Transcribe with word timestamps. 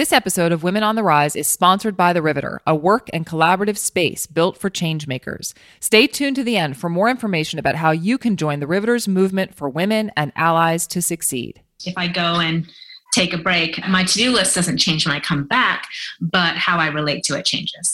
This 0.00 0.14
episode 0.14 0.50
of 0.50 0.62
Women 0.62 0.82
on 0.82 0.94
the 0.94 1.02
Rise 1.02 1.36
is 1.36 1.46
sponsored 1.46 1.94
by 1.94 2.14
The 2.14 2.22
Riveter, 2.22 2.62
a 2.66 2.74
work 2.74 3.10
and 3.12 3.26
collaborative 3.26 3.76
space 3.76 4.24
built 4.24 4.56
for 4.56 4.70
changemakers. 4.70 5.52
Stay 5.78 6.06
tuned 6.06 6.36
to 6.36 6.42
the 6.42 6.56
end 6.56 6.78
for 6.78 6.88
more 6.88 7.10
information 7.10 7.58
about 7.58 7.74
how 7.74 7.90
you 7.90 8.16
can 8.16 8.38
join 8.38 8.60
The 8.60 8.66
Riveter's 8.66 9.06
movement 9.06 9.54
for 9.54 9.68
women 9.68 10.10
and 10.16 10.32
allies 10.36 10.86
to 10.86 11.02
succeed. 11.02 11.60
If 11.84 11.92
I 11.98 12.08
go 12.08 12.40
and 12.40 12.66
take 13.12 13.34
a 13.34 13.36
break, 13.36 13.86
my 13.90 14.04
to 14.04 14.14
do 14.14 14.32
list 14.32 14.54
doesn't 14.54 14.78
change 14.78 15.06
when 15.06 15.14
I 15.14 15.20
come 15.20 15.44
back, 15.44 15.86
but 16.18 16.56
how 16.56 16.78
I 16.78 16.86
relate 16.86 17.22
to 17.24 17.36
it 17.36 17.44
changes. 17.44 17.92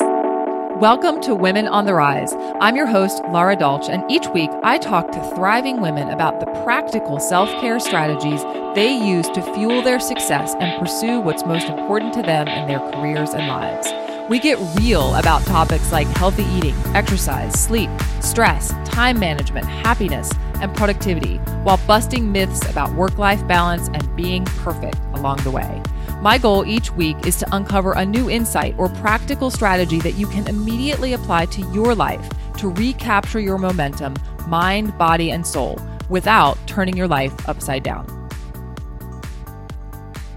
Welcome 0.77 1.23
to 1.23 1.35
Women 1.35 1.69
on 1.69 1.87
the 1.87 1.95
Rise. 1.95 2.35
I'm 2.61 2.77
your 2.77 2.85
host, 2.85 3.23
Lara 3.31 3.57
Dolch, 3.57 3.89
and 3.89 4.05
each 4.11 4.29
week 4.35 4.51
I 4.63 4.77
talk 4.77 5.11
to 5.11 5.35
thriving 5.35 5.81
women 5.81 6.11
about 6.11 6.39
the 6.39 6.45
practical 6.65 7.19
self 7.19 7.49
care 7.63 7.81
strategies 7.81 8.43
they 8.75 8.95
use 8.95 9.27
to 9.31 9.41
fuel 9.55 9.81
their 9.81 9.99
success 9.99 10.55
and 10.61 10.79
pursue 10.79 11.19
what's 11.21 11.47
most 11.47 11.71
important 11.71 12.13
to 12.13 12.21
them 12.21 12.47
in 12.47 12.69
their 12.69 12.81
careers 12.91 13.31
and 13.31 13.49
lives. 13.49 14.06
We 14.29 14.41
get 14.41 14.59
real 14.77 15.15
about 15.15 15.45
topics 15.47 15.93
like 15.93 16.09
healthy 16.09 16.43
eating, 16.57 16.75
exercise, 16.97 17.53
sleep, 17.53 17.89
stress, 18.21 18.71
time 18.85 19.21
management, 19.21 19.67
happiness, 19.67 20.33
and 20.61 20.75
productivity, 20.77 21.37
while 21.63 21.79
busting 21.87 22.33
myths 22.33 22.69
about 22.69 22.93
work 22.95 23.19
life 23.19 23.47
balance 23.47 23.87
and 23.87 24.17
being 24.17 24.45
perfect 24.45 24.99
along 25.15 25.37
the 25.45 25.53
way. 25.53 25.81
My 26.21 26.39
goal 26.39 26.67
each 26.67 26.91
week 26.91 27.25
is 27.25 27.37
to 27.37 27.55
uncover 27.55 27.93
a 27.93 28.05
new 28.05 28.29
insight 28.29 28.75
or 28.79 28.89
practical 28.89 29.49
strategy 29.49 30.01
that 30.01 30.15
you 30.15 30.27
can 30.27 30.49
immediately 30.49 31.13
apply 31.13 31.47
to 31.47 31.61
your 31.73 31.95
life 31.95 32.29
to 32.57 32.71
recapture 32.71 33.39
your 33.39 33.59
momentum, 33.59 34.17
mind, 34.49 34.99
body, 34.99 35.31
and 35.31 35.47
soul 35.47 35.81
without 36.09 36.59
turning 36.67 36.97
your 36.97 37.07
life 37.07 37.49
upside 37.49 37.85
down. 37.85 38.26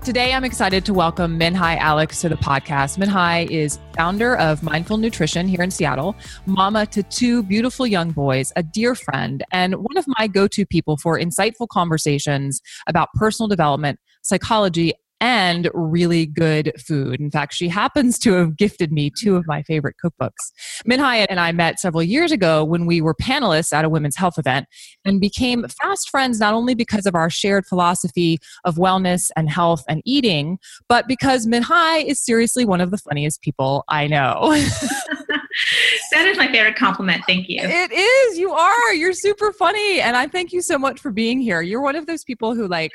Today, 0.09 0.33
I'm 0.33 0.43
excited 0.43 0.85
to 0.85 0.93
welcome 0.95 1.39
Minh-Hai 1.39 1.75
Alex 1.75 2.19
to 2.21 2.29
the 2.29 2.35
podcast. 2.35 2.97
Minh-Hai 2.97 3.45
is 3.51 3.77
founder 3.95 4.35
of 4.37 4.63
Mindful 4.63 4.97
Nutrition 4.97 5.47
here 5.47 5.61
in 5.61 5.69
Seattle, 5.69 6.15
mama 6.47 6.87
to 6.87 7.03
two 7.03 7.43
beautiful 7.43 7.85
young 7.85 8.09
boys, 8.09 8.51
a 8.55 8.63
dear 8.63 8.95
friend, 8.95 9.43
and 9.51 9.75
one 9.75 9.97
of 9.97 10.05
my 10.17 10.25
go 10.25 10.47
to 10.47 10.65
people 10.65 10.97
for 10.97 11.19
insightful 11.19 11.67
conversations 11.67 12.59
about 12.87 13.09
personal 13.13 13.47
development, 13.47 13.99
psychology, 14.23 14.93
and 15.21 15.69
really 15.73 16.25
good 16.25 16.71
food. 16.79 17.19
In 17.19 17.29
fact, 17.29 17.53
she 17.53 17.67
happens 17.67 18.17
to 18.19 18.33
have 18.33 18.55
gifted 18.55 18.91
me 18.91 19.09
two 19.09 19.35
of 19.35 19.45
my 19.47 19.63
favorite 19.63 19.95
cookbooks. 20.03 20.51
Minh-Hai 20.87 21.27
and 21.29 21.39
I 21.39 21.51
met 21.51 21.79
several 21.79 22.03
years 22.03 22.31
ago 22.31 22.63
when 22.63 22.85
we 22.85 23.01
were 23.01 23.13
panelists 23.13 23.73
at 23.73 23.85
a 23.85 23.89
women's 23.89 24.15
health 24.15 24.37
event 24.37 24.67
and 25.05 25.19
became 25.19 25.65
fast 25.81 26.09
friends 26.09 26.39
not 26.39 26.53
only 26.53 26.73
because 26.73 27.05
of 27.05 27.15
our 27.15 27.29
shared 27.29 27.65
philosophy 27.65 28.39
of 28.63 28.75
wellness 28.75 29.29
and 29.35 29.49
health 29.49 29.83
and 29.87 30.01
eating, 30.05 30.57
but 30.87 31.07
because 31.07 31.45
Minh-Hai 31.45 31.99
is 31.99 32.23
seriously 32.23 32.65
one 32.65 32.81
of 32.81 32.91
the 32.91 32.97
funniest 32.97 33.41
people 33.41 33.83
I 33.89 34.07
know. 34.07 34.49
that 36.11 36.27
is 36.27 36.37
my 36.37 36.47
favorite 36.47 36.75
compliment. 36.75 37.23
Thank 37.27 37.49
you. 37.49 37.59
It 37.61 37.91
is. 37.91 38.37
You 38.37 38.51
are. 38.51 38.93
You're 38.93 39.13
super 39.13 39.51
funny. 39.51 40.01
And 40.01 40.15
I 40.15 40.27
thank 40.27 40.53
you 40.53 40.61
so 40.61 40.77
much 40.77 40.99
for 40.99 41.11
being 41.11 41.39
here. 41.39 41.61
You're 41.61 41.81
one 41.81 41.95
of 41.95 42.05
those 42.05 42.23
people 42.23 42.55
who 42.55 42.67
like 42.67 42.91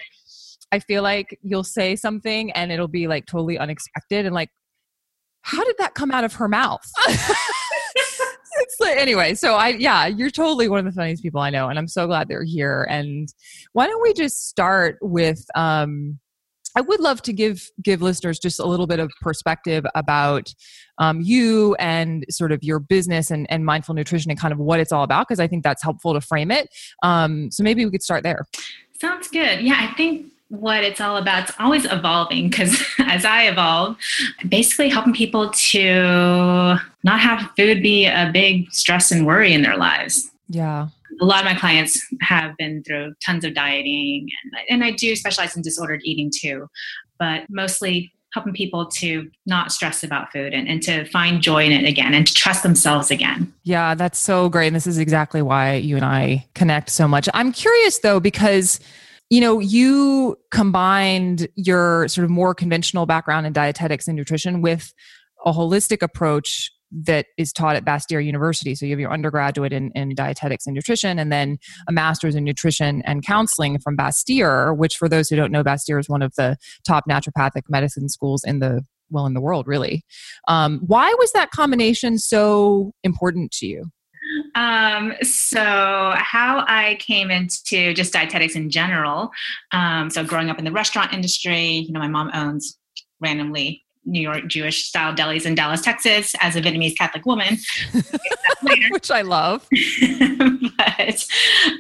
I 0.72 0.78
feel 0.78 1.02
like 1.02 1.38
you'll 1.42 1.64
say 1.64 1.96
something 1.96 2.50
and 2.52 2.72
it'll 2.72 2.88
be 2.88 3.06
like 3.06 3.26
totally 3.26 3.58
unexpected 3.58 4.26
and 4.26 4.34
like, 4.34 4.50
how 5.42 5.62
did 5.62 5.76
that 5.78 5.94
come 5.94 6.10
out 6.10 6.24
of 6.24 6.34
her 6.34 6.48
mouth? 6.48 6.82
like, 8.80 8.96
anyway, 8.96 9.34
so 9.34 9.54
I, 9.54 9.68
yeah, 9.68 10.06
you're 10.06 10.30
totally 10.30 10.68
one 10.68 10.78
of 10.78 10.84
the 10.84 10.92
funniest 10.92 11.22
people 11.22 11.40
I 11.40 11.50
know. 11.50 11.68
And 11.68 11.78
I'm 11.78 11.88
so 11.88 12.06
glad 12.06 12.28
they're 12.28 12.44
here. 12.44 12.86
And 12.88 13.28
why 13.72 13.86
don't 13.86 14.02
we 14.02 14.12
just 14.12 14.48
start 14.48 14.98
with, 15.00 15.44
um, 15.54 16.18
I 16.76 16.80
would 16.80 16.98
love 16.98 17.22
to 17.22 17.32
give 17.32 17.70
give 17.82 18.02
listeners 18.02 18.40
just 18.40 18.58
a 18.58 18.66
little 18.66 18.88
bit 18.88 18.98
of 18.98 19.12
perspective 19.20 19.84
about 19.94 20.52
um, 20.98 21.20
you 21.20 21.76
and 21.76 22.24
sort 22.30 22.50
of 22.50 22.64
your 22.64 22.80
business 22.80 23.30
and, 23.30 23.46
and 23.48 23.64
mindful 23.64 23.94
nutrition 23.94 24.30
and 24.32 24.40
kind 24.40 24.52
of 24.52 24.58
what 24.58 24.80
it's 24.80 24.90
all 24.90 25.04
about 25.04 25.28
because 25.28 25.38
I 25.38 25.46
think 25.46 25.62
that's 25.62 25.84
helpful 25.84 26.14
to 26.14 26.20
frame 26.20 26.50
it. 26.50 26.69
Um, 27.04 27.53
so 27.53 27.62
maybe 27.62 27.84
we 27.84 27.92
could 27.92 28.03
start 28.03 28.24
there. 28.24 28.44
Sounds 29.00 29.28
good. 29.28 29.60
Yeah, 29.60 29.88
I 29.88 29.94
think 29.94 30.32
what 30.49 30.84
it's 30.84 31.00
all 31.00 31.16
about. 31.16 31.49
It's 31.49 31.59
always 31.59 31.84
evolving 31.87 32.49
because 32.49 32.82
as 32.99 33.25
I 33.25 33.44
evolve, 33.44 33.97
basically 34.49 34.88
helping 34.88 35.12
people 35.12 35.50
to 35.50 36.77
not 37.03 37.21
have 37.21 37.50
food 37.56 37.82
be 37.82 38.06
a 38.06 38.31
big 38.32 38.72
stress 38.72 39.10
and 39.10 39.27
worry 39.27 39.53
in 39.53 39.62
their 39.62 39.77
lives. 39.77 40.31
Yeah. 40.49 40.88
A 41.21 41.25
lot 41.25 41.41
of 41.41 41.44
my 41.44 41.54
clients 41.54 42.04
have 42.22 42.56
been 42.56 42.83
through 42.83 43.15
tons 43.25 43.44
of 43.44 43.54
dieting, 43.54 44.28
and, 44.43 44.83
and 44.83 44.84
I 44.84 44.91
do 44.91 45.15
specialize 45.15 45.56
in 45.56 45.62
disordered 45.62 46.00
eating 46.04 46.31
too, 46.34 46.69
but 47.19 47.44
mostly 47.49 48.12
helping 48.33 48.53
people 48.53 48.87
to 48.87 49.31
not 49.47 49.71
stress 49.71 50.03
about 50.03 50.33
food 50.33 50.53
and, 50.53 50.69
and 50.69 50.83
to 50.83 51.04
find 51.10 51.41
joy 51.41 51.65
in 51.65 51.71
it 51.71 51.88
again 51.88 52.12
and 52.12 52.27
to 52.27 52.34
trust 52.34 52.65
themselves 52.65 53.12
again. 53.12 53.53
Yeah, 53.62 53.94
that's 53.94 54.19
so 54.19 54.49
great. 54.49 54.66
And 54.66 54.77
this 54.77 54.88
is 54.88 54.99
exactly 54.99 55.41
why 55.41 55.75
you 55.75 55.94
and 55.94 56.04
I 56.04 56.44
connect 56.54 56.91
so 56.91 57.06
much. 57.06 57.28
I'm 57.33 57.53
curious 57.53 58.00
though, 58.00 58.19
because 58.19 58.81
you 59.30 59.40
know, 59.40 59.58
you 59.58 60.36
combined 60.50 61.48
your 61.56 62.08
sort 62.08 62.24
of 62.24 62.30
more 62.30 62.54
conventional 62.54 63.06
background 63.06 63.46
in 63.46 63.52
dietetics 63.52 64.06
and 64.06 64.16
nutrition 64.16 64.62
with 64.62 64.92
a 65.44 65.52
holistic 65.52 66.02
approach 66.02 66.70
that 66.92 67.26
is 67.36 67.52
taught 67.52 67.74
at 67.76 67.84
Bastyr 67.84 68.24
University. 68.24 68.74
So 68.74 68.86
you 68.86 68.92
have 68.92 69.00
your 69.00 69.12
undergraduate 69.12 69.72
in, 69.72 69.90
in 69.92 70.14
dietetics 70.14 70.66
and 70.66 70.74
nutrition, 70.74 71.18
and 71.18 71.32
then 71.32 71.58
a 71.88 71.92
master's 71.92 72.36
in 72.36 72.44
nutrition 72.44 73.02
and 73.02 73.24
counseling 73.24 73.78
from 73.78 73.96
Bastyr, 73.96 74.76
which, 74.76 74.96
for 74.96 75.08
those 75.08 75.28
who 75.28 75.36
don't 75.36 75.50
know, 75.50 75.64
Bastyr 75.64 75.98
is 75.98 76.08
one 76.08 76.22
of 76.22 76.32
the 76.36 76.56
top 76.86 77.04
naturopathic 77.08 77.62
medicine 77.68 78.08
schools 78.08 78.44
in 78.44 78.60
the 78.60 78.82
well 79.10 79.26
in 79.26 79.34
the 79.34 79.41
world, 79.41 79.66
really. 79.66 80.04
Um, 80.48 80.80
why 80.86 81.12
was 81.18 81.32
that 81.32 81.50
combination 81.50 82.18
so 82.18 82.92
important 83.02 83.50
to 83.52 83.66
you? 83.66 83.91
Um, 84.54 85.15
so, 85.22 86.15
how 86.16 86.65
I 86.69 86.97
came 87.00 87.31
into 87.31 87.92
just 87.94 88.12
dietetics 88.12 88.56
in 88.56 88.70
general. 88.70 89.31
Um, 89.72 90.10
so, 90.10 90.25
growing 90.25 90.50
up 90.50 90.59
in 90.59 90.65
the 90.65 90.72
restaurant 90.72 91.12
industry, 91.12 91.65
you 91.65 91.92
know, 91.92 92.00
my 92.00 92.09
mom 92.09 92.31
owns 92.34 92.78
randomly 93.20 93.84
New 94.06 94.20
York 94.20 94.47
Jewish 94.47 94.84
style 94.84 95.15
delis 95.15 95.47
in 95.47 95.54
Dallas, 95.54 95.81
Texas, 95.81 96.34
as 96.41 96.56
a 96.56 96.60
Vietnamese 96.60 96.97
Catholic 96.97 97.25
woman, 97.25 97.56
which 98.91 99.10
I 99.10 99.22
love. 99.22 99.66
but 99.70 101.26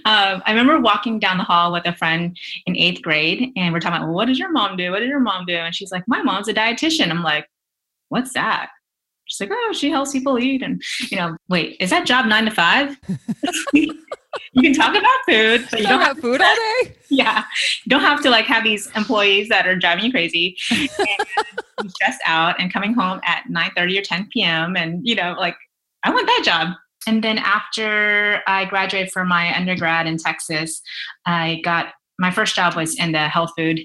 um, 0.04 0.42
I 0.44 0.50
remember 0.50 0.80
walking 0.80 1.18
down 1.18 1.38
the 1.38 1.44
hall 1.44 1.72
with 1.72 1.86
a 1.86 1.94
friend 1.94 2.36
in 2.66 2.76
eighth 2.76 3.02
grade, 3.02 3.52
and 3.56 3.72
we're 3.72 3.80
talking 3.80 3.96
about, 3.96 4.06
well, 4.06 4.16
what 4.16 4.26
does 4.26 4.38
your 4.38 4.50
mom 4.50 4.76
do? 4.76 4.90
What 4.90 5.00
does 5.00 5.08
your 5.08 5.20
mom 5.20 5.44
do? 5.46 5.54
And 5.54 5.74
she's 5.74 5.92
like, 5.92 6.04
my 6.08 6.22
mom's 6.22 6.48
a 6.48 6.54
dietitian. 6.54 7.10
I'm 7.10 7.22
like, 7.22 7.48
what's 8.08 8.32
that? 8.32 8.70
She's 9.26 9.40
like, 9.40 9.50
oh, 9.52 9.72
she 9.72 9.90
helps 9.90 10.12
people 10.12 10.38
eat. 10.38 10.62
And, 10.62 10.82
you 11.10 11.16
know, 11.16 11.36
wait, 11.48 11.76
is 11.80 11.90
that 11.90 12.06
job 12.06 12.26
nine 12.26 12.44
to 12.44 12.50
five? 12.50 12.96
you 13.72 13.92
can 14.60 14.74
talk 14.74 14.94
about 14.94 15.18
food, 15.26 15.66
but 15.70 15.80
you 15.80 15.86
don't 15.86 16.00
have 16.00 16.18
food 16.18 16.40
all 16.40 16.54
day. 16.54 16.96
Yeah. 17.10 17.44
You 17.84 17.90
don't 17.90 18.00
have 18.00 18.22
to 18.22 18.30
like 18.30 18.46
have 18.46 18.64
these 18.64 18.90
employees 18.96 19.48
that 19.48 19.68
are 19.68 19.76
driving 19.76 20.06
you 20.06 20.10
crazy 20.10 20.56
and 20.72 21.90
stressed 21.90 22.20
out 22.26 22.58
and 22.58 22.72
coming 22.72 22.92
home 22.92 23.20
at 23.24 23.48
9 23.48 23.70
30 23.76 23.98
or 23.98 24.02
10 24.02 24.28
p.m. 24.32 24.76
And, 24.76 25.06
you 25.06 25.14
know, 25.14 25.36
like, 25.38 25.54
I 26.02 26.10
want 26.10 26.26
that 26.26 26.42
job. 26.44 26.76
And 27.06 27.22
then 27.22 27.38
after 27.38 28.42
I 28.48 28.64
graduated 28.64 29.12
from 29.12 29.28
my 29.28 29.56
undergrad 29.56 30.08
in 30.08 30.16
Texas, 30.16 30.80
I 31.24 31.60
got 31.62 31.92
my 32.18 32.30
first 32.30 32.54
job 32.54 32.74
was 32.74 32.98
in 32.98 33.12
the 33.12 33.28
health 33.28 33.50
food 33.56 33.80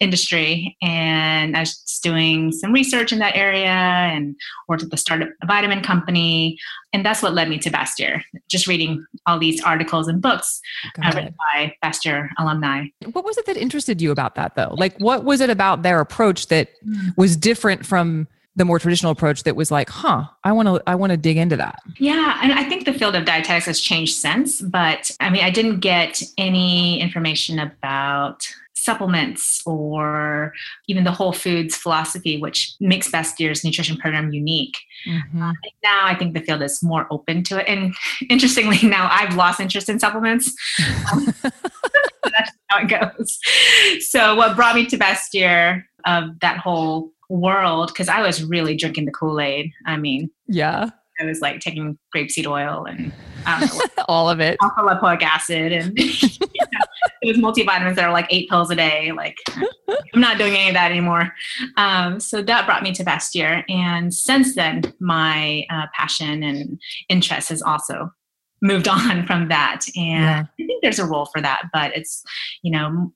industry 0.00 0.76
and 0.82 1.56
i 1.56 1.60
was 1.60 2.00
doing 2.02 2.52
some 2.52 2.72
research 2.72 3.12
in 3.12 3.18
that 3.18 3.36
area 3.36 3.66
and 3.66 4.36
worked 4.68 4.82
at 4.82 4.90
the 4.90 4.96
startup 4.96 5.28
vitamin 5.46 5.82
company 5.82 6.58
and 6.92 7.04
that's 7.04 7.22
what 7.22 7.34
led 7.34 7.48
me 7.48 7.58
to 7.58 7.70
bastyr 7.70 8.22
just 8.48 8.66
reading 8.66 9.04
all 9.26 9.38
these 9.38 9.62
articles 9.62 10.08
and 10.08 10.22
books 10.22 10.60
uh, 11.02 11.12
written 11.14 11.34
by 11.54 11.74
bastyr 11.84 12.28
alumni. 12.38 12.86
What 13.12 13.24
was 13.24 13.36
it 13.38 13.46
that 13.46 13.56
interested 13.56 14.00
you 14.00 14.10
about 14.10 14.34
that 14.36 14.54
though? 14.54 14.74
Like 14.76 14.96
what 14.98 15.24
was 15.24 15.40
it 15.40 15.50
about 15.50 15.82
their 15.82 16.00
approach 16.00 16.48
that 16.48 16.70
hmm. 16.82 17.08
was 17.16 17.36
different 17.36 17.84
from 17.84 18.28
the 18.56 18.64
more 18.64 18.78
traditional 18.78 19.12
approach 19.12 19.42
that 19.44 19.54
was 19.54 19.70
like, 19.70 19.88
huh, 19.88 20.24
I 20.42 20.52
want 20.52 20.66
to 20.66 20.82
I 20.86 20.94
want 20.94 21.10
to 21.10 21.16
dig 21.16 21.36
into 21.36 21.56
that. 21.56 21.80
Yeah, 21.98 22.40
and 22.42 22.52
I 22.52 22.64
think 22.64 22.86
the 22.86 22.92
field 22.92 23.14
of 23.14 23.24
dietetics 23.24 23.66
has 23.66 23.80
changed 23.80 24.16
since, 24.16 24.60
but 24.62 25.10
I 25.20 25.30
mean, 25.30 25.44
I 25.44 25.50
didn't 25.50 25.80
get 25.80 26.22
any 26.38 27.00
information 27.00 27.58
about 27.58 28.48
supplements 28.86 29.62
or 29.66 30.52
even 30.86 31.02
the 31.02 31.10
whole 31.10 31.32
foods 31.32 31.76
philosophy, 31.76 32.38
which 32.38 32.74
makes 32.78 33.10
Bastyr's 33.10 33.64
nutrition 33.64 33.96
program 33.96 34.32
unique. 34.32 34.76
Mm-hmm. 35.06 35.42
Uh, 35.42 35.52
now 35.82 36.00
I 36.04 36.14
think 36.14 36.34
the 36.34 36.40
field 36.40 36.62
is 36.62 36.82
more 36.82 37.06
open 37.10 37.42
to 37.44 37.60
it. 37.60 37.68
And 37.68 37.94
interestingly, 38.30 38.78
now 38.88 39.08
I've 39.10 39.34
lost 39.34 39.60
interest 39.60 39.88
in 39.88 39.98
supplements. 39.98 40.54
that's 41.42 42.52
how 42.68 42.80
it 42.80 42.88
goes. 42.88 43.38
So 44.08 44.36
what 44.36 44.56
brought 44.56 44.74
me 44.76 44.86
to 44.86 44.96
Bastyr 44.96 45.82
of 46.06 46.38
that 46.40 46.58
whole 46.58 47.10
world 47.28 47.88
because 47.88 48.08
I 48.08 48.20
was 48.22 48.42
really 48.42 48.76
drinking 48.76 49.06
the 49.06 49.12
Kool 49.12 49.40
Aid. 49.40 49.72
I 49.86 49.96
mean, 49.96 50.30
yeah, 50.46 50.90
I 51.20 51.24
was 51.24 51.40
like 51.40 51.60
taking 51.60 51.98
grapeseed 52.14 52.46
oil 52.46 52.86
and 52.86 53.12
all 54.08 54.28
of 54.28 54.40
it, 54.40 54.56
alpha 54.62 54.80
lipoic 54.80 55.22
acid, 55.22 55.72
and 55.72 55.96
you 55.98 56.40
know, 56.72 56.80
those 57.24 57.36
multivitamins 57.36 57.96
that 57.96 58.04
are 58.04 58.12
like 58.12 58.26
eight 58.30 58.48
pills 58.48 58.70
a 58.70 58.76
day. 58.76 59.12
Like 59.12 59.36
I'm 60.14 60.20
not 60.20 60.38
doing 60.38 60.54
any 60.54 60.68
of 60.68 60.74
that 60.74 60.90
anymore. 60.90 61.32
Um, 61.76 62.20
so 62.20 62.42
that 62.42 62.66
brought 62.66 62.82
me 62.82 62.92
to 62.92 63.04
Bastyr. 63.04 63.64
And 63.68 64.12
since 64.12 64.54
then, 64.54 64.82
my 65.00 65.66
uh, 65.70 65.86
passion 65.94 66.42
and 66.42 66.80
interest 67.08 67.50
has 67.50 67.62
also 67.62 68.10
moved 68.62 68.88
on 68.88 69.26
from 69.26 69.48
that. 69.48 69.82
And 69.96 70.24
yeah. 70.24 70.44
I 70.60 70.66
think 70.66 70.82
there's 70.82 70.98
a 70.98 71.06
role 71.06 71.26
for 71.26 71.40
that, 71.40 71.64
but 71.72 71.96
it's, 71.96 72.22
you 72.62 72.70
know, 72.70 73.12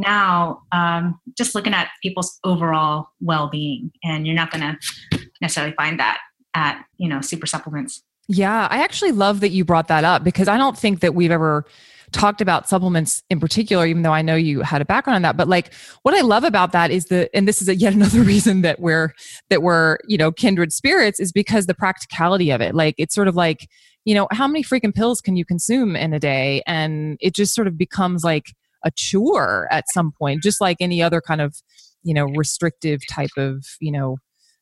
now 0.00 0.62
um, 0.72 1.18
just 1.36 1.54
looking 1.54 1.74
at 1.74 1.88
people's 2.02 2.38
overall 2.44 3.08
well-being 3.20 3.90
and 4.04 4.26
you're 4.26 4.36
not 4.36 4.50
going 4.50 4.62
to 4.62 5.20
necessarily 5.40 5.74
find 5.74 5.98
that 5.98 6.18
at 6.54 6.84
you 6.96 7.08
know 7.08 7.20
super 7.20 7.46
supplements. 7.46 8.02
Yeah 8.28 8.68
i 8.70 8.82
actually 8.82 9.12
love 9.12 9.40
that 9.40 9.50
you 9.50 9.64
brought 9.64 9.88
that 9.88 10.04
up 10.04 10.22
because 10.22 10.48
i 10.48 10.58
don't 10.58 10.76
think 10.76 11.00
that 11.00 11.14
we've 11.14 11.30
ever 11.30 11.64
talked 12.12 12.40
about 12.40 12.68
supplements 12.68 13.22
in 13.30 13.40
particular 13.40 13.86
even 13.86 14.02
though 14.02 14.12
i 14.12 14.22
know 14.22 14.34
you 14.34 14.60
had 14.60 14.80
a 14.80 14.84
background 14.84 15.16
on 15.16 15.22
that. 15.22 15.36
But 15.36 15.48
like 15.48 15.72
what 16.02 16.14
i 16.14 16.20
love 16.20 16.44
about 16.44 16.72
that 16.72 16.90
is 16.90 17.06
the 17.06 17.34
and 17.34 17.48
this 17.48 17.62
is 17.62 17.68
a, 17.68 17.74
yet 17.84 17.94
another 17.94 18.20
reason 18.20 18.62
that 18.62 18.80
we're 18.80 19.12
that 19.50 19.62
we're 19.62 19.98
you 20.06 20.18
know 20.18 20.30
kindred 20.30 20.72
spirits 20.72 21.20
is 21.20 21.32
because 21.32 21.66
the 21.66 21.74
practicality 21.74 22.50
of 22.50 22.60
it. 22.60 22.74
Like 22.74 22.94
it's 22.98 23.14
sort 23.14 23.28
of 23.28 23.34
like 23.34 23.68
you 24.04 24.14
know 24.14 24.28
how 24.30 24.46
many 24.46 24.62
freaking 24.62 24.94
pills 24.94 25.20
can 25.20 25.36
you 25.36 25.44
consume 25.44 25.96
in 25.96 26.12
a 26.12 26.18
day? 26.18 26.62
And 26.66 27.18
it 27.20 27.34
just 27.34 27.54
sort 27.54 27.66
of 27.66 27.76
becomes 27.76 28.24
like 28.24 28.54
a 28.84 28.90
chore 28.90 29.68
at 29.70 29.84
some 29.92 30.12
point 30.12 30.42
just 30.42 30.60
like 30.60 30.76
any 30.80 31.02
other 31.02 31.20
kind 31.20 31.40
of 31.40 31.56
you 32.02 32.14
know 32.14 32.26
restrictive 32.36 33.00
type 33.10 33.30
of 33.36 33.64
you 33.80 33.92
know 33.92 34.16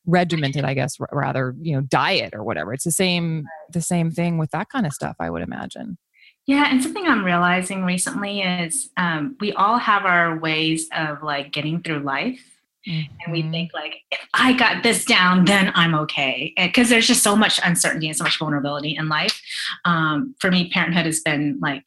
regimented 0.05 0.63
i 0.63 0.73
guess 0.73 0.95
r- 0.99 1.09
rather 1.11 1.55
you 1.61 1.75
know 1.75 1.81
diet 1.81 2.33
or 2.33 2.43
whatever 2.43 2.73
it's 2.73 2.83
the 2.83 2.91
same 2.91 3.45
the 3.71 3.81
same 3.81 4.09
thing 4.09 4.37
with 4.37 4.49
that 4.51 4.69
kind 4.69 4.85
of 4.85 4.93
stuff 4.93 5.15
i 5.19 5.29
would 5.29 5.41
imagine 5.41 5.97
yeah 6.45 6.67
and 6.69 6.81
something 6.81 7.05
i'm 7.05 7.23
realizing 7.23 7.83
recently 7.83 8.41
is 8.41 8.89
um, 8.97 9.35
we 9.39 9.51
all 9.53 9.77
have 9.77 10.05
our 10.05 10.39
ways 10.39 10.87
of 10.95 11.21
like 11.21 11.51
getting 11.51 11.81
through 11.81 11.99
life 11.99 12.41
mm-hmm. 12.87 13.13
and 13.25 13.33
we 13.33 13.41
mm-hmm. 13.41 13.51
think 13.51 13.71
like 13.73 13.95
if 14.11 14.19
i 14.33 14.53
got 14.53 14.81
this 14.81 15.03
down 15.03 15.43
then 15.45 15.71
i'm 15.75 15.93
okay 15.93 16.53
because 16.57 16.89
there's 16.89 17.07
just 17.07 17.21
so 17.21 17.35
much 17.35 17.59
uncertainty 17.63 18.07
and 18.07 18.17
so 18.17 18.23
much 18.23 18.39
vulnerability 18.39 18.95
in 18.95 19.09
life 19.09 19.41
um, 19.85 20.33
for 20.39 20.49
me 20.49 20.69
parenthood 20.69 21.05
has 21.05 21.19
been 21.19 21.59
like 21.61 21.83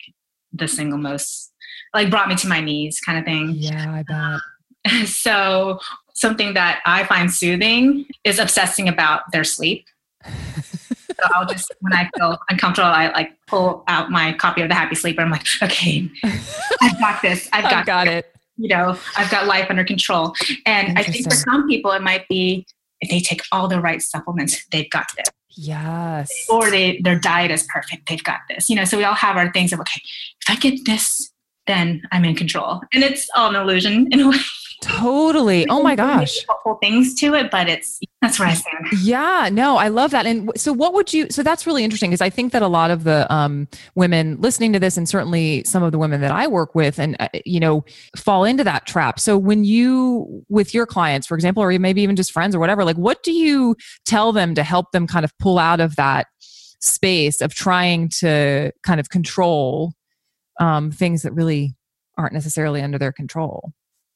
the 0.53 0.69
single 0.69 0.99
most 0.99 1.50
like 1.95 2.11
brought 2.11 2.29
me 2.29 2.37
to 2.37 2.49
my 2.49 2.61
knees 2.61 3.01
kind 3.01 3.19
of 3.19 3.25
thing 3.25 3.51
yeah 3.51 3.93
i 3.93 4.03
bet 4.03 4.41
so 5.07 5.79
something 6.15 6.55
that 6.55 6.81
I 6.85 7.05
find 7.05 7.33
soothing 7.33 8.07
is 8.25 8.39
obsessing 8.39 8.89
about 8.89 9.23
their 9.33 9.45
sleep. 9.45 9.87
so 10.27 11.15
I'll 11.35 11.47
just 11.47 11.73
when 11.81 11.93
I 11.93 12.09
feel 12.17 12.39
uncomfortable, 12.51 12.89
I 12.89 13.09
like 13.09 13.33
pull 13.47 13.85
out 13.89 14.11
my 14.11 14.33
copy 14.35 14.61
of 14.63 14.69
the 14.69 14.75
Happy 14.75 14.95
Sleeper. 14.95 15.23
I'm 15.23 15.31
like, 15.31 15.47
okay, 15.63 16.09
I've 16.83 17.01
got 17.01 17.23
this. 17.23 17.49
I've 17.53 17.65
got, 17.65 17.73
I've 17.73 17.87
got 17.87 18.09
it. 18.09 18.35
You 18.57 18.69
know, 18.69 18.99
I've 19.17 19.31
got 19.31 19.47
life 19.47 19.67
under 19.71 19.85
control. 19.85 20.35
And 20.67 20.99
I 20.99 21.03
think 21.03 21.25
for 21.25 21.35
some 21.35 21.67
people, 21.67 21.93
it 21.93 22.03
might 22.03 22.29
be 22.29 22.67
if 23.01 23.11
they 23.11 23.21
take 23.21 23.41
all 23.51 23.69
the 23.69 23.81
right 23.81 24.03
supplements, 24.03 24.67
they've 24.71 24.91
got 24.91 25.07
this. 25.17 25.27
Yes. 25.57 26.31
Or 26.51 26.71
they 26.71 27.01
their 27.01 27.19
diet 27.19 27.51
is 27.51 27.67
perfect. 27.73 28.09
They've 28.09 28.23
got 28.23 28.41
this. 28.49 28.69
You 28.69 28.77
know, 28.77 28.85
so 28.85 28.99
we 28.99 29.05
all 29.05 29.15
have 29.15 29.37
our 29.37 29.51
things 29.53 29.73
of 29.73 29.81
okay, 29.81 30.03
if 30.43 30.51
I 30.51 30.57
get 30.57 30.85
this, 30.85 31.30
then 31.71 32.03
I'm 32.13 32.25
in 32.25 32.35
control. 32.35 32.83
And 32.93 33.03
it's 33.03 33.29
all 33.35 33.51
an 33.51 33.57
illusion 33.57 34.09
in 34.11 34.21
a 34.21 34.29
way. 34.29 34.37
Totally. 34.83 35.67
Oh 35.71 35.83
my 35.83 35.95
gosh. 35.95 36.45
Helpful 36.47 36.79
things 36.83 37.15
to 37.17 37.35
it, 37.35 37.51
but 37.51 37.69
it's 37.69 38.01
that's 38.21 38.39
where 38.39 38.49
I 38.49 38.55
stand. 38.55 38.87
Yeah, 39.03 39.49
no, 39.53 39.77
I 39.77 39.89
love 39.89 40.11
that. 40.11 40.27
And 40.27 40.51
so, 40.57 40.73
what 40.73 40.95
would 40.95 41.13
you? 41.13 41.27
So 41.31 41.43
that's 41.43 41.67
really 41.67 41.85
interesting 41.85 42.11
because 42.11 42.21
I 42.21 42.29
think 42.29 42.53
that 42.53 42.61
a 42.63 42.69
lot 42.69 42.91
of 42.91 43.05
the 43.05 43.33
um, 43.33 43.69
women 43.95 44.41
listening 44.41 44.73
to 44.73 44.81
this, 44.81 44.97
and 44.97 45.09
certainly 45.09 45.63
some 45.65 45.83
of 45.83 45.93
the 45.93 45.99
women 45.99 46.21
that 46.23 46.33
I 46.33 46.47
work 46.47 46.75
with, 46.75 46.99
and 46.99 47.17
uh, 47.21 47.29
you 47.45 47.61
know, 47.61 47.85
fall 48.17 48.45
into 48.45 48.65
that 48.65 48.87
trap. 48.87 49.21
So 49.21 49.39
when 49.39 49.65
you, 49.65 50.45
with 50.49 50.75
your 50.75 50.87
clients, 50.87 51.27
for 51.27 51.35
example, 51.35 51.63
or 51.63 51.79
maybe 51.79 52.03
even 52.03 52.17
just 52.17 52.33
friends 52.33 52.55
or 52.55 52.59
whatever, 52.59 52.85
like, 52.85 52.97
what 52.97 53.23
do 53.23 53.33
you 53.33 53.77
tell 54.07 54.33
them 54.33 54.55
to 54.55 54.63
help 54.63 54.93
them 54.93 55.07
kind 55.07 55.25
of 55.25 55.37
pull 55.39 55.59
out 55.59 55.81
of 55.81 55.97
that 55.97 56.27
space 56.81 57.41
of 57.41 57.55
trying 57.55 58.09
to 58.09 58.73
kind 58.83 58.99
of 58.99 59.11
control 59.11 59.93
um, 60.61 60.93
things 60.93 61.23
that 61.23 61.33
really 61.33 61.75
aren't 62.17 62.35
necessarily 62.35 62.81
under 62.83 62.99
their 62.99 63.13
control? 63.13 63.73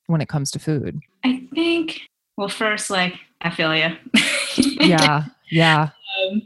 when 0.07 0.21
it 0.21 0.29
comes 0.29 0.51
to 0.53 0.59
food? 0.59 1.01
I 1.25 1.47
think, 1.55 2.01
well, 2.37 2.49
first, 2.49 2.91
like, 2.91 3.15
I 3.41 3.51
feel 3.51 3.75
you. 3.75 3.97
yeah. 4.57 5.25
Yeah. 5.51 5.91
Um, 6.21 6.43